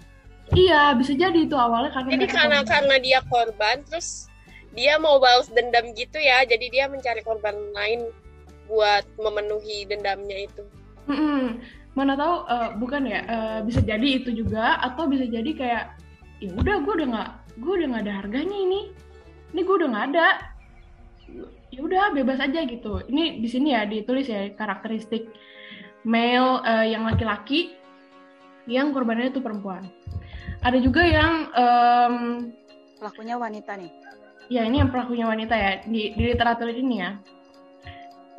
Iya, 0.51 0.91
bisa 0.99 1.15
jadi 1.15 1.47
itu 1.47 1.55
awalnya 1.55 1.95
karena 1.95 2.09
Jadi 2.19 2.25
karena 2.27 2.57
korban. 2.61 2.71
karena 2.75 2.95
dia 2.99 3.19
korban 3.31 3.75
terus 3.87 4.27
dia 4.75 4.99
mau 4.99 5.17
balas 5.23 5.47
dendam 5.47 5.95
gitu 5.95 6.19
ya. 6.19 6.43
Jadi 6.43 6.67
dia 6.67 6.91
mencari 6.91 7.23
korban 7.23 7.55
lain 7.71 8.11
buat 8.67 9.07
memenuhi 9.15 9.87
dendamnya 9.87 10.43
itu. 10.43 10.63
Mm 11.09 11.17
-mm. 11.17 11.43
Mana 11.93 12.13
tahu 12.17 12.35
uh, 12.49 12.69
bukan 12.81 13.05
ya 13.05 13.19
uh, 13.27 13.59
bisa 13.61 13.83
jadi 13.83 14.23
itu 14.23 14.33
juga 14.33 14.81
atau 14.81 15.05
bisa 15.05 15.29
jadi 15.29 15.51
kayak 15.53 15.83
ya 16.41 16.51
udah 16.57 16.75
gue 16.81 16.93
udah 16.99 17.07
nggak 17.13 17.29
gue 17.61 17.73
udah 17.77 17.87
nggak 17.93 18.03
ada 18.09 18.13
harganya 18.23 18.57
ini. 18.57 18.81
Ini 19.53 19.61
gue 19.61 19.75
udah 19.77 19.89
nggak 19.93 20.05
ada. 20.13 20.27
Ya 21.73 21.79
udah 21.81 22.13
bebas 22.13 22.41
aja 22.41 22.65
gitu. 22.65 23.01
Ini 23.05 23.41
di 23.41 23.49
sini 23.49 23.77
ya 23.77 23.85
ditulis 23.85 24.25
ya 24.25 24.49
karakteristik 24.53 25.29
male 26.03 26.61
uh, 26.65 26.85
yang 26.85 27.05
laki-laki 27.05 27.77
yang 28.67 28.95
korbannya 28.95 29.31
itu 29.31 29.43
perempuan 29.43 29.83
ada 30.63 30.79
juga 30.79 31.03
yang 31.03 31.51
um, 31.51 32.15
pelakunya 32.97 33.35
wanita 33.35 33.75
nih. 33.75 33.91
Ya 34.47 34.63
ini 34.63 34.79
yang 34.79 34.91
pelakunya 34.91 35.27
wanita 35.27 35.55
ya 35.55 35.71
di, 35.83 36.15
di 36.15 36.23
literatur 36.23 36.71
ini 36.71 37.03
ya. 37.03 37.19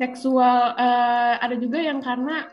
Seksual 0.01 0.75
uh, 0.75 1.33
ada 1.39 1.55
juga 1.55 1.79
yang 1.79 2.01
karena 2.01 2.49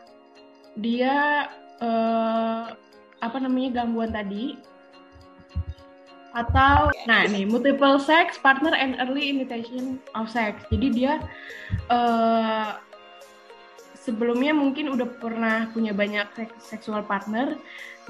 dia 0.77 1.47
uh, 1.81 2.73
apa 3.21 3.37
namanya 3.39 3.83
gangguan 3.83 4.11
tadi 4.11 4.57
atau 6.33 6.89
nah 7.05 7.29
nih 7.29 7.45
multiple 7.45 8.01
sex 8.01 8.41
partner 8.41 8.73
and 8.73 8.97
early 8.97 9.29
imitation 9.29 10.01
of 10.17 10.25
sex 10.25 10.65
jadi 10.73 10.87
dia 10.89 11.13
uh, 11.93 12.81
sebelumnya 13.93 14.51
mungkin 14.51 14.91
udah 14.91 15.07
pernah 15.21 15.69
punya 15.71 15.93
banyak 15.93 16.25
seksual 16.57 17.05
partner 17.05 17.55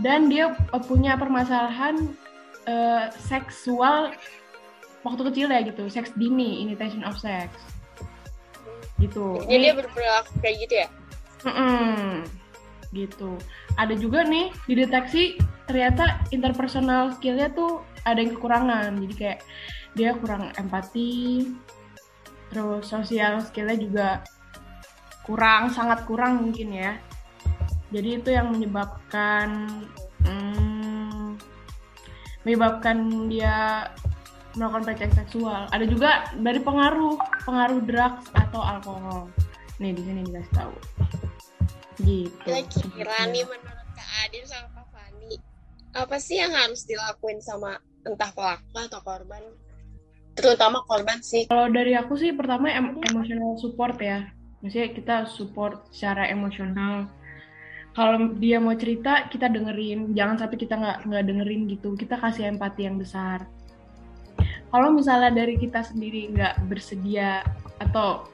dan 0.02 0.32
dia 0.32 0.56
uh, 0.74 0.82
punya 0.82 1.20
permasalahan 1.20 2.16
uh, 2.66 3.12
seksual 3.14 4.16
waktu 5.04 5.22
kecil 5.30 5.48
ya 5.52 5.62
gitu, 5.68 5.84
seks 5.92 6.16
dini, 6.16 6.64
imitation 6.64 7.04
of 7.04 7.20
sex. 7.20 7.52
Gitu. 8.98 9.44
Jadi 9.46 9.60
dia 9.60 9.76
berperilaku 9.76 10.32
kayak 10.40 10.56
gitu 10.64 10.74
ya? 10.80 10.88
Mm 11.44 11.54
-mm, 11.54 12.08
gitu. 12.94 13.36
Ada 13.76 13.98
juga 13.98 14.24
nih 14.24 14.54
dideteksi 14.70 15.42
ternyata 15.66 16.22
interpersonal 16.30 17.18
skillnya 17.18 17.50
tuh 17.52 17.82
ada 18.06 18.22
yang 18.22 18.38
kekurangan. 18.38 18.96
Jadi 19.02 19.14
kayak 19.18 19.40
dia 19.94 20.14
kurang 20.18 20.54
empati, 20.58 21.46
terus 22.54 22.86
sosial 22.86 23.42
skillnya 23.42 23.78
juga 23.82 24.08
kurang 25.26 25.74
sangat 25.74 26.06
kurang 26.06 26.46
mungkin 26.46 26.70
ya 26.70 26.94
jadi 27.90 28.22
itu 28.22 28.30
yang 28.30 28.54
menyebabkan 28.54 29.66
hmm, 30.28 31.34
menyebabkan 32.46 32.98
dia 33.32 33.88
melakukan 34.54 34.86
pelecehan 34.86 35.14
seksual 35.18 35.66
ada 35.74 35.86
juga 35.90 36.30
dari 36.38 36.62
pengaruh 36.62 37.18
pengaruh 37.48 37.82
drugs 37.82 38.30
atau 38.38 38.62
alkohol 38.62 39.32
nih 39.82 39.98
di 39.98 40.02
sini 40.06 40.22
dikasih 40.30 40.54
tahu 40.54 40.76
gitu. 42.04 42.44
Kira-kira 42.46 43.32
nih 43.32 43.44
menurut 43.48 43.88
Kak 43.96 44.10
Adin 44.28 44.44
sama 44.46 44.68
Kak 44.76 44.88
Fani 44.92 45.34
apa 45.94 46.18
sih 46.18 46.42
yang 46.42 46.52
harus 46.52 46.84
dilakuin 46.90 47.40
sama 47.40 47.78
entah 48.04 48.32
pelaku 48.36 48.76
atau 48.78 49.02
korban? 49.02 49.44
Terutama 50.34 50.82
korban 50.90 51.22
sih. 51.22 51.46
Kalau 51.48 51.70
dari 51.70 51.94
aku 51.94 52.18
sih 52.18 52.34
pertama 52.34 52.70
em 52.74 52.98
emotional 53.14 53.56
support 53.62 53.98
ya. 54.02 54.28
Maksudnya 54.66 54.90
kita 54.96 55.16
support 55.30 55.86
secara 55.94 56.26
emosional. 56.28 57.06
Kalau 57.94 58.34
dia 58.42 58.58
mau 58.58 58.74
cerita 58.74 59.30
kita 59.30 59.46
dengerin. 59.54 60.18
Jangan 60.18 60.42
sampai 60.42 60.58
kita 60.58 60.74
nggak 60.74 60.98
nggak 61.06 61.24
dengerin 61.30 61.62
gitu. 61.70 61.94
Kita 61.94 62.18
kasih 62.18 62.50
empati 62.50 62.90
yang 62.90 62.98
besar. 62.98 63.46
Kalau 64.74 64.90
misalnya 64.90 65.30
dari 65.30 65.62
kita 65.62 65.86
sendiri 65.86 66.34
nggak 66.34 66.66
bersedia 66.66 67.46
atau 67.78 68.26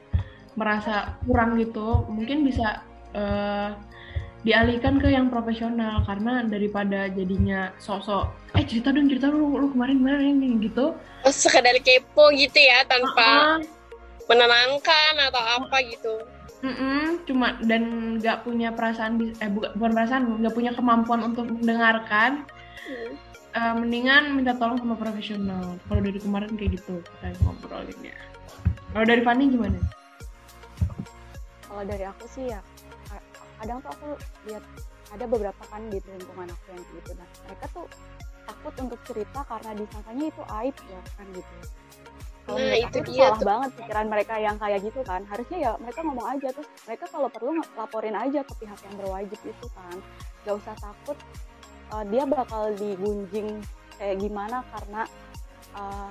merasa 0.55 1.19
kurang 1.23 1.55
gitu 1.59 2.03
mungkin 2.11 2.43
bisa 2.43 2.83
uh, 3.15 3.77
dialihkan 4.43 4.99
ke 5.01 5.09
yang 5.13 5.31
profesional. 5.31 6.03
Karena 6.03 6.45
daripada 6.45 7.09
jadinya 7.09 7.73
sosok 7.81 8.29
eh 8.57 8.65
cerita 8.65 8.89
dong 8.89 9.07
cerita 9.07 9.29
lu, 9.29 9.55
lu 9.57 9.67
kemarin 9.71 10.01
kemarin 10.01 10.59
gitu. 10.63 10.97
Oh, 11.23 11.33
sekadar 11.33 11.75
kepo 11.83 12.31
gitu 12.33 12.59
ya 12.59 12.81
tanpa 12.87 13.27
uh 13.27 13.61
-uh 13.61 13.79
menenangkan 14.29 15.13
atau 15.33 15.41
apa 15.41 15.77
gitu. 15.89 16.13
Mm 16.61 16.75
-mm, 16.75 17.03
cuma 17.25 17.47
dan 17.65 17.83
nggak 18.21 18.45
punya 18.45 18.69
perasaan 18.69 19.17
eh 19.41 19.49
bukan, 19.49 19.73
bukan 19.73 19.91
perasaan 19.95 20.23
nggak 20.45 20.55
punya 20.55 20.71
kemampuan 20.77 21.21
untuk 21.25 21.49
mendengarkan. 21.49 22.45
Mm. 22.89 23.11
uh, 23.53 23.73
mendingan 23.77 24.37
minta 24.37 24.53
tolong 24.57 24.77
sama 24.77 24.93
profesional. 24.93 25.77
Kalau 25.89 26.01
dari 26.05 26.21
kemarin 26.21 26.53
kayak 26.53 26.77
gitu 26.77 27.01
kita 27.01 27.33
ngobrolinnya. 27.41 28.13
Kalau 28.93 29.05
dari 29.05 29.21
Fanny 29.25 29.49
gimana 29.49 29.77
kalau 31.69 31.83
dari 31.85 32.05
aku 32.09 32.25
sih 32.25 32.49
ya 32.49 32.59
kadang 33.59 33.77
tuh 33.83 33.91
aku 33.91 34.07
lihat 34.47 34.63
ada 35.13 35.25
beberapa 35.27 35.63
kan 35.67 35.81
di 35.91 35.99
lingkungan 35.99 36.49
aku 36.49 36.65
yang 36.71 36.83
gitu. 36.95 37.11
Nah 37.17 37.27
mereka 37.45 37.65
tuh 37.75 37.85
takut 38.47 38.73
untuk 38.81 38.99
cerita 39.05 39.39
karena 39.45 39.71
disangkanya 39.77 40.25
itu 40.31 40.43
aib 40.63 40.75
ya 40.89 41.01
kan 41.17 41.27
gitu. 41.35 41.53
Kalau 42.49 42.57
Nah, 42.57 42.77
itu 42.81 42.97
aku 42.97 43.09
dia 43.13 43.27
salah 43.29 43.37
tuh. 43.37 43.45
banget 43.45 43.69
pikiran 43.77 44.07
mereka 44.09 44.35
yang 44.41 44.57
kayak 44.57 44.79
gitu 44.81 44.99
kan. 45.05 45.21
Harusnya 45.29 45.57
ya 45.61 45.71
mereka 45.77 45.99
ngomong 46.01 46.27
aja 46.33 46.47
terus 46.49 46.69
mereka 46.89 47.05
kalau 47.13 47.29
perlu 47.29 47.51
laporin 47.77 48.15
aja 48.17 48.41
ke 48.41 48.53
pihak 48.57 48.79
yang 48.89 48.95
berwajib 48.97 49.39
itu 49.43 49.67
kan. 49.75 49.95
Gak 50.47 50.55
usah 50.57 50.75
takut 50.81 51.17
uh, 51.93 52.03
dia 52.09 52.23
bakal 52.25 52.73
digunjing 52.73 53.61
kayak 53.99 54.17
gimana 54.17 54.63
karena 54.71 55.01
uh, 55.75 56.09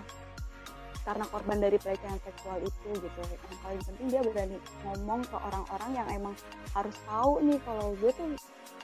karena 1.09 1.25
korban 1.33 1.57
dari 1.57 1.81
pelecehan 1.81 2.21
seksual 2.21 2.61
itu 2.61 2.89
gitu. 3.01 3.21
Yang 3.25 3.59
paling 3.65 3.83
penting 3.89 4.07
dia 4.13 4.21
berani 4.21 4.57
ngomong 4.85 5.25
ke 5.25 5.37
orang-orang 5.41 5.91
yang 5.97 6.09
emang 6.13 6.35
harus 6.77 6.97
tahu 7.09 7.41
nih 7.41 7.57
kalau 7.65 7.97
gue 7.97 8.11
tuh 8.13 8.29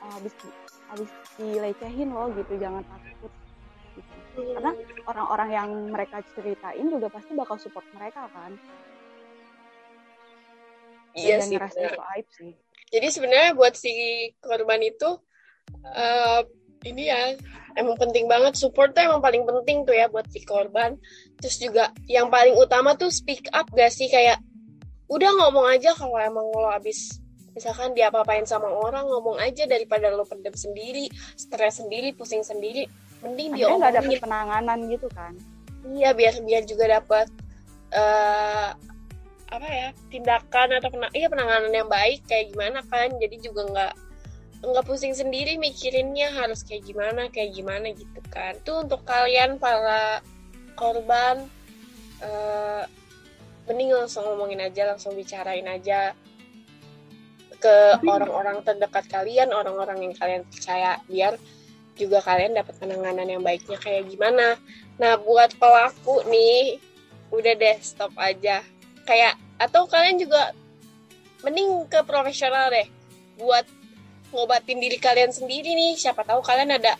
uh, 0.01 0.11
habis 0.17 0.33
habis 0.89 1.11
dilecehin 1.37 2.09
loh 2.17 2.33
gitu. 2.33 2.53
Jangan 2.57 2.81
takut 2.89 3.33
gitu. 3.93 4.41
Karena 4.57 4.73
orang-orang 5.05 5.49
yang 5.53 5.69
mereka 5.93 6.25
ceritain 6.33 6.89
juga 6.89 7.13
pasti 7.13 7.37
bakal 7.37 7.61
support 7.61 7.85
mereka 7.93 8.25
kan? 8.33 8.57
Iya 11.13 11.45
dan 11.45 11.47
sih 11.47 11.57
itu 11.61 12.03
aib 12.17 12.27
sih. 12.33 12.53
Jadi 12.89 13.07
sebenarnya 13.13 13.53
buat 13.53 13.77
si 13.77 13.93
korban 14.41 14.81
itu 14.81 15.21
eh, 15.93 16.41
ini 16.85 17.11
ya 17.11 17.35
emang 17.75 17.99
penting 17.99 18.31
banget 18.31 18.55
support 18.55 18.95
tuh 18.95 19.03
emang 19.03 19.25
paling 19.25 19.43
penting 19.43 19.83
tuh 19.89 19.97
ya 19.97 20.07
buat 20.07 20.29
si 20.31 20.45
korban. 20.45 20.97
Terus 21.41 21.57
juga 21.59 21.91
yang 22.07 22.31
paling 22.31 22.55
utama 22.55 22.95
tuh 22.95 23.11
speak 23.11 23.49
up 23.51 23.67
gak 23.75 23.91
sih? 23.91 24.07
Kayak 24.09 24.39
udah 25.11 25.31
ngomong 25.37 25.67
aja 25.69 25.93
kalau 25.93 26.17
emang 26.17 26.49
lo 26.49 26.71
abis 26.73 27.21
misalkan 27.55 27.95
dia 27.95 28.11
apa-apain 28.11 28.43
sama 28.43 28.67
orang 28.67 29.07
ngomong 29.07 29.39
aja 29.39 29.63
daripada 29.71 30.11
lo 30.11 30.27
pendem 30.27 30.53
sendiri, 30.53 31.07
stres 31.39 31.79
sendiri, 31.79 32.11
pusing 32.11 32.43
sendiri, 32.43 32.91
mending 33.23 33.55
dia 33.55 33.71
nggak 33.71 33.95
dapet 34.03 34.19
penanganan 34.19 34.79
gitu 34.91 35.07
kan? 35.15 35.33
Iya 35.87 36.13
biar 36.19 36.43
biar 36.43 36.63
juga 36.67 36.99
dapat 36.99 37.31
eh 37.95 38.71
apa 39.55 39.69
ya 39.71 39.89
tindakan 40.11 40.83
atau 40.83 40.91
pena, 40.91 41.07
iya 41.15 41.31
penanganan 41.31 41.71
yang 41.71 41.87
baik 41.87 42.27
kayak 42.27 42.51
gimana 42.51 42.83
kan? 42.91 43.15
Jadi 43.23 43.37
juga 43.39 43.63
nggak 43.71 43.93
nggak 44.65 44.87
pusing 44.89 45.13
sendiri 45.13 45.61
mikirinnya 45.61 46.33
harus 46.33 46.65
kayak 46.65 46.89
gimana 46.89 47.29
kayak 47.29 47.53
gimana 47.53 47.93
gitu 47.93 48.21
kan. 48.33 48.57
Itu 48.57 48.85
untuk 48.85 49.05
kalian 49.05 49.61
para 49.61 50.25
korban 50.75 51.47
eh 52.25 52.85
mending 53.65 53.97
langsung 53.97 54.29
ngomongin 54.29 54.61
aja 54.61 54.93
langsung 54.93 55.17
bicarain 55.17 55.65
aja 55.65 56.13
ke 57.57 57.77
orang-orang 58.05 58.61
terdekat 58.61 59.09
kalian 59.09 59.49
orang-orang 59.57 60.05
yang 60.05 60.15
kalian 60.21 60.45
percaya 60.45 61.01
biar 61.09 61.41
juga 61.97 62.21
kalian 62.21 62.59
dapat 62.59 62.75
penanganan 62.77 63.25
yang 63.25 63.41
baiknya 63.41 63.79
kayak 63.79 64.11
gimana. 64.11 64.59
Nah, 64.99 65.15
buat 65.19 65.55
pelaku 65.57 66.27
nih, 66.27 66.83
udah 67.31 67.55
deh 67.55 67.79
stop 67.81 68.11
aja. 68.19 68.67
Kayak 69.07 69.39
atau 69.63 69.87
kalian 69.87 70.19
juga 70.19 70.51
mending 71.47 71.87
ke 71.87 72.03
profesional 72.03 72.69
deh. 72.75 72.91
Buat 73.39 73.67
ngobatin 74.35 74.83
diri 74.83 74.99
kalian 74.99 75.31
sendiri 75.31 75.71
nih. 75.73 75.95
Siapa 75.95 76.27
tahu 76.27 76.43
kalian 76.43 76.75
ada 76.75 76.99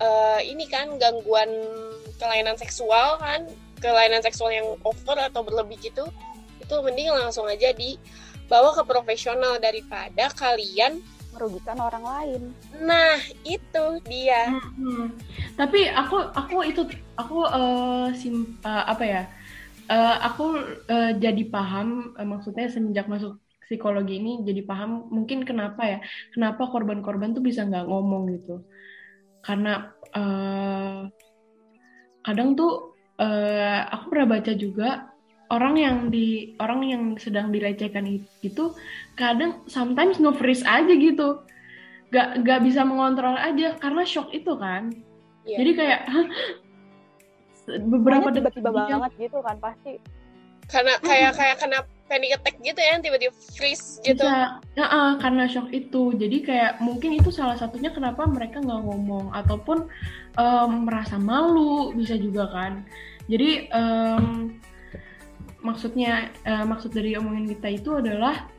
eh, 0.00 0.40
ini 0.48 0.64
kan 0.66 0.96
gangguan 0.96 1.52
kelainan 2.16 2.56
seksual 2.56 3.20
kan, 3.20 3.44
kelainan 3.78 4.24
seksual 4.24 4.50
yang 4.50 4.66
over 4.82 5.18
atau 5.20 5.44
berlebih 5.44 5.78
gitu. 5.84 6.08
Itu 6.62 6.80
mending 6.80 7.12
langsung 7.12 7.44
aja 7.46 7.74
dibawa 7.76 8.72
ke 8.72 8.82
profesional 8.88 9.60
daripada 9.60 10.32
kalian. 10.32 11.02
merugikan 11.32 11.80
orang 11.80 12.04
lain 12.04 12.42
Nah, 12.84 13.16
itu 13.40 13.84
dia. 14.04 14.52
Hmm. 14.52 15.16
Tapi 15.56 15.88
aku 15.88 16.20
aku 16.28 16.60
itu 16.60 16.84
aku 17.16 17.48
eh, 17.48 18.08
sim 18.12 18.60
eh, 18.60 18.84
apa 18.84 19.00
ya? 19.00 19.22
Eh, 19.88 20.16
aku 20.22 20.60
eh, 20.92 21.12
jadi 21.16 21.42
paham 21.48 22.12
eh, 22.20 22.28
maksudnya 22.28 22.68
semenjak 22.68 23.08
masuk 23.10 23.41
psikologi 23.72 24.20
ini 24.20 24.44
jadi 24.44 24.60
paham 24.68 25.08
mungkin 25.08 25.48
kenapa 25.48 25.88
ya? 25.88 25.98
Kenapa 26.36 26.68
korban-korban 26.68 27.32
tuh 27.32 27.40
bisa 27.40 27.64
nggak 27.64 27.88
ngomong 27.88 28.28
gitu? 28.36 28.60
Karena 29.40 29.88
eh, 30.12 31.08
kadang 32.20 32.52
tuh 32.52 32.92
eh, 33.16 33.80
aku 33.88 34.04
pernah 34.12 34.28
baca 34.36 34.52
juga 34.52 35.08
orang 35.52 35.74
yang 35.76 35.96
di 36.08 36.56
orang 36.60 36.80
yang 36.84 37.02
sedang 37.20 37.52
dilecehkan 37.52 38.08
itu 38.40 38.72
kadang 39.16 39.64
sometimes 39.68 40.16
nge-freeze 40.16 40.64
aja 40.64 40.92
gitu 40.92 41.44
gak 42.08 42.44
gak 42.44 42.60
bisa 42.64 42.84
mengontrol 42.84 43.36
aja 43.36 43.76
karena 43.80 44.04
shock 44.04 44.32
itu 44.32 44.52
kan 44.56 44.92
Iya. 45.42 45.58
jadi 45.58 45.70
kayak 45.74 46.00
beberapa 47.90 48.28
tiba-tiba 48.30 48.70
banget 48.70 49.12
gitu 49.18 49.38
kan 49.42 49.56
pasti 49.58 49.98
Karena 50.70 50.94
kayak 51.02 51.36
kayak 51.36 51.56
kena 51.58 51.78
panic 52.10 52.36
attack 52.36 52.56
gitu 52.60 52.80
ya, 52.80 53.00
tiba-tiba 53.00 53.34
freeze 53.56 54.02
gitu. 54.02 54.20
bisa 54.20 54.60
ya, 54.76 54.86
ah, 54.86 55.12
karena 55.18 55.48
shock 55.48 55.70
itu. 55.72 56.12
Jadi 56.16 56.44
kayak 56.44 56.82
mungkin 56.84 57.16
itu 57.16 57.30
salah 57.32 57.56
satunya 57.56 57.88
kenapa 57.94 58.26
mereka 58.28 58.60
nggak 58.60 58.82
ngomong 58.84 59.32
ataupun 59.32 59.88
em, 60.36 60.72
merasa 60.84 61.16
malu 61.16 61.94
bisa 61.96 62.18
juga 62.18 62.50
kan. 62.52 62.84
Jadi 63.30 63.70
em, 63.70 64.58
maksudnya 65.62 66.28
eh, 66.42 66.64
maksud 66.66 66.90
dari 66.92 67.14
omongan 67.14 67.46
kita 67.56 67.68
itu 67.70 67.90
adalah 67.96 68.50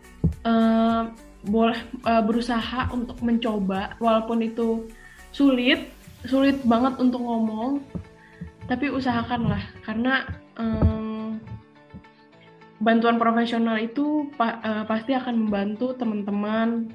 em, 0.48 1.14
boleh 1.44 1.80
eh, 2.08 2.24
berusaha 2.24 2.90
untuk 2.96 3.20
mencoba 3.20 4.00
walaupun 4.00 4.40
itu 4.42 4.88
sulit 5.36 5.92
sulit 6.24 6.56
banget 6.64 6.96
untuk 7.04 7.20
ngomong 7.20 7.84
tapi 8.66 8.88
usahakanlah. 8.88 9.62
Karena 9.84 10.24
em, 10.56 11.03
bantuan 12.84 13.16
profesional 13.16 13.80
itu 13.80 14.28
pa- 14.36 14.60
eh, 14.60 14.84
pasti 14.86 15.16
akan 15.16 15.48
membantu 15.48 15.96
teman-teman 15.96 16.92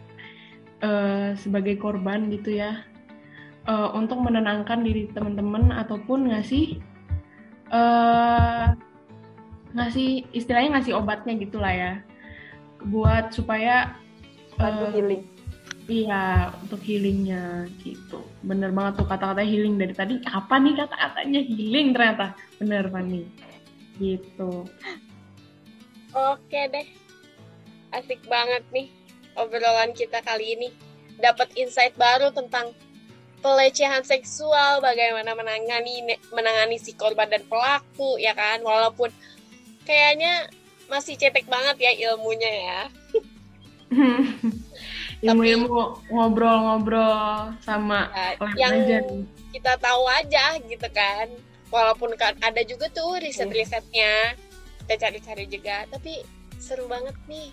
eh, 0.84 1.32
sebagai 1.40 1.80
korban 1.80 2.28
gitu 2.28 2.60
ya 2.60 2.84
eh, 3.64 3.88
untuk 3.96 4.20
menenangkan 4.20 4.84
diri 4.84 5.08
teman-teman 5.10 5.72
ataupun 5.72 6.28
ngasih 6.30 6.78
eh, 7.72 8.66
ngasih 9.72 10.28
istilahnya 10.36 10.78
ngasih 10.78 10.92
obatnya 10.96 11.34
gitulah 11.40 11.72
ya 11.72 11.92
buat 12.84 13.32
supaya 13.32 13.96
bantu 14.60 14.84
eh, 14.86 14.92
healing 14.94 15.24
Iya, 15.88 16.52
untuk 16.60 16.84
healingnya 16.84 17.64
gitu. 17.80 18.20
Bener 18.44 18.76
banget 18.76 19.00
tuh 19.00 19.08
kata-kata 19.08 19.40
healing 19.40 19.80
dari 19.80 19.96
tadi. 19.96 20.20
Apa 20.20 20.60
nih 20.60 20.76
kata-katanya 20.84 21.40
healing 21.48 21.96
ternyata? 21.96 22.36
Bener, 22.60 22.92
Fanny. 22.92 23.24
Gitu. 23.96 24.68
Oke 26.14 26.60
deh. 26.72 26.88
Asik 27.92 28.20
banget 28.28 28.64
nih 28.72 28.88
obrolan 29.36 29.92
kita 29.92 30.20
kali 30.24 30.56
ini. 30.56 30.68
Dapat 31.18 31.54
insight 31.58 31.98
baru 31.98 32.30
tentang 32.30 32.70
pelecehan 33.42 34.06
seksual, 34.06 34.78
bagaimana 34.78 35.34
menangani 35.34 36.18
menangani 36.30 36.78
si 36.78 36.94
korban 36.94 37.26
dan 37.30 37.42
pelaku 37.46 38.18
ya 38.22 38.34
kan. 38.34 38.62
Walaupun 38.62 39.10
kayaknya 39.82 40.46
masih 40.86 41.18
cetek 41.18 41.46
banget 41.46 41.76
ya 41.80 41.92
ilmunya 42.10 42.50
ya. 42.50 42.80
Ilmu-ilmu 45.18 46.06
ngobrol-ngobrol 46.14 47.50
sama 47.66 48.06
Ya, 48.14 48.38
yang 48.54 48.74
aja 48.86 48.98
kita 49.50 49.72
tahu 49.80 50.06
aja 50.06 50.44
gitu 50.62 50.88
kan. 50.94 51.26
Walaupun 51.68 52.14
kan 52.16 52.38
ada 52.40 52.62
juga 52.64 52.88
tuh 52.92 53.18
riset-risetnya. 53.20 54.38
Kita 54.88 55.04
cari-cari 55.04 55.44
juga, 55.46 55.84
tapi 55.86 56.24
seru 56.56 56.88
banget 56.88 57.12
nih 57.28 57.52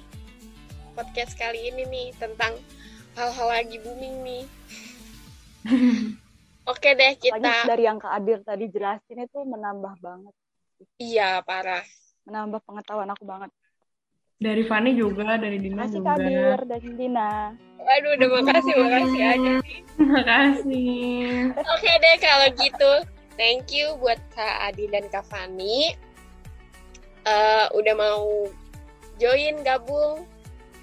podcast 0.96 1.36
kali 1.36 1.68
ini 1.68 1.84
nih 1.86 2.08
tentang 2.16 2.56
hal-hal 3.14 3.48
lagi 3.52 3.76
booming 3.78 4.16
nih. 4.24 4.44
Oke 6.66 6.96
deh 6.96 7.12
Apalagi 7.14 7.28
kita. 7.44 7.68
dari 7.68 7.84
yang 7.84 8.00
Kak 8.00 8.14
Adir 8.16 8.40
tadi 8.42 8.66
jelasin 8.66 9.20
itu 9.20 9.38
menambah 9.38 10.00
banget 10.00 10.34
Iya 10.96 11.44
parah. 11.44 11.84
menambah 12.24 12.58
pengetahuan 12.64 13.06
aku 13.08 13.22
banget 13.22 13.52
Dari 14.36 14.64
Fanny 14.64 14.96
juga, 14.96 15.36
dari 15.36 15.60
Dina 15.60 15.84
Makasih 15.84 16.00
juga. 16.00 16.10
Kak 16.10 16.18
Adir 16.18 16.60
dan 16.66 16.84
Dina 16.96 17.32
Aduh, 17.78 18.12
udah 18.16 18.30
makasih, 18.34 18.74
makasih 18.82 19.22
aja 19.22 19.52
sih. 19.62 19.78
Terima 19.94 20.22
kasih. 20.24 21.14
Oke 21.54 21.92
deh 21.92 22.16
kalau 22.18 22.48
gitu. 22.56 22.92
Thank 23.36 23.70
you 23.70 23.94
buat 24.00 24.18
Kak 24.32 24.72
Adi 24.72 24.88
dan 24.88 25.06
Kak 25.06 25.28
Fani. 25.28 25.94
Eh, 27.26 27.68
udah 27.74 27.96
mau 27.98 28.46
join 29.18 29.66
gabung 29.66 30.30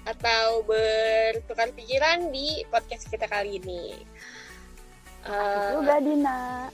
atau 0.03 0.59
bertukar 0.67 1.71
pikiran 1.71 2.35
di 2.35 2.67
podcast 2.67 3.07
kita 3.07 3.31
kali 3.31 3.63
ini. 3.63 4.03
Eh, 5.23 5.67
juga 5.79 6.03
Dina. 6.03 6.67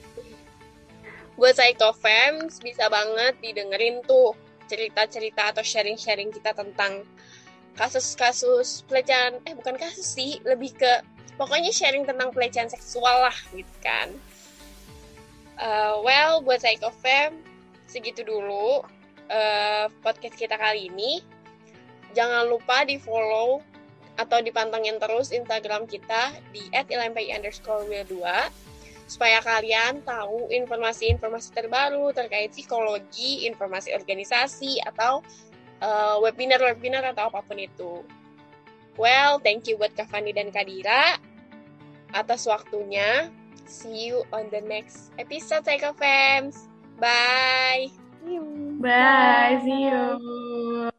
Buat 1.38 1.54
Psychofams 1.54 2.58
bisa 2.66 2.90
banget 2.90 3.38
didengerin 3.46 4.02
tuh 4.10 4.34
cerita-cerita 4.66 5.54
atau 5.54 5.62
sharing-sharing 5.62 6.34
kita 6.34 6.58
tentang 6.58 7.06
kasus-kasus 7.78 8.82
pelecehan. 8.90 9.38
Eh 9.46 9.54
bukan 9.54 9.78
kasus 9.78 10.18
sih 10.18 10.42
lebih 10.50 10.74
ke 10.74 11.06
pokoknya 11.38 11.70
sharing 11.70 12.10
tentang 12.10 12.34
pelecehan 12.34 12.74
seksual 12.74 13.30
lah 13.30 13.38
gitu 13.54 13.76
kan. 13.86 14.10
Uh, 15.62 16.02
well 16.02 16.42
buat 16.42 16.58
Psycho 16.58 16.90
Fam 16.90 17.38
segitu 17.86 18.26
dulu 18.26 18.82
uh, 19.30 19.86
podcast 20.02 20.36
kita 20.36 20.58
kali 20.58 20.90
ini 20.90 21.22
jangan 22.18 22.50
lupa 22.50 22.84
di 22.84 22.98
follow 22.98 23.62
atau 24.20 24.44
dipantengin 24.44 25.00
terus 25.00 25.32
Instagram 25.32 25.88
kita 25.88 26.36
di 26.52 26.68
@lmpi 26.76 27.32
underscore 27.32 27.88
2 27.88 28.70
supaya 29.10 29.42
kalian 29.42 30.06
tahu 30.06 30.54
informasi-informasi 30.54 31.50
terbaru 31.50 32.14
terkait 32.14 32.54
psikologi, 32.54 33.50
informasi 33.50 33.98
organisasi, 33.98 34.78
atau 34.86 35.26
uh, 35.82 36.22
webinar-webinar 36.22 37.02
atau 37.18 37.34
apa 37.34 37.42
pun 37.42 37.58
itu. 37.58 38.06
Well, 39.02 39.42
thank 39.42 39.66
you 39.66 39.82
buat 39.82 39.98
Kak 39.98 40.14
Fani 40.14 40.30
dan 40.30 40.54
Kadira 40.54 41.18
atas 42.14 42.46
waktunya. 42.46 43.34
See 43.66 44.14
you 44.14 44.30
on 44.30 44.54
the 44.54 44.62
next 44.62 45.10
episode, 45.18 45.66
Psycho 45.66 45.98
Fams. 45.98 46.70
Bye. 48.80 48.80
Bye. 48.80 49.62
See 49.64 49.84
you. 49.90 50.90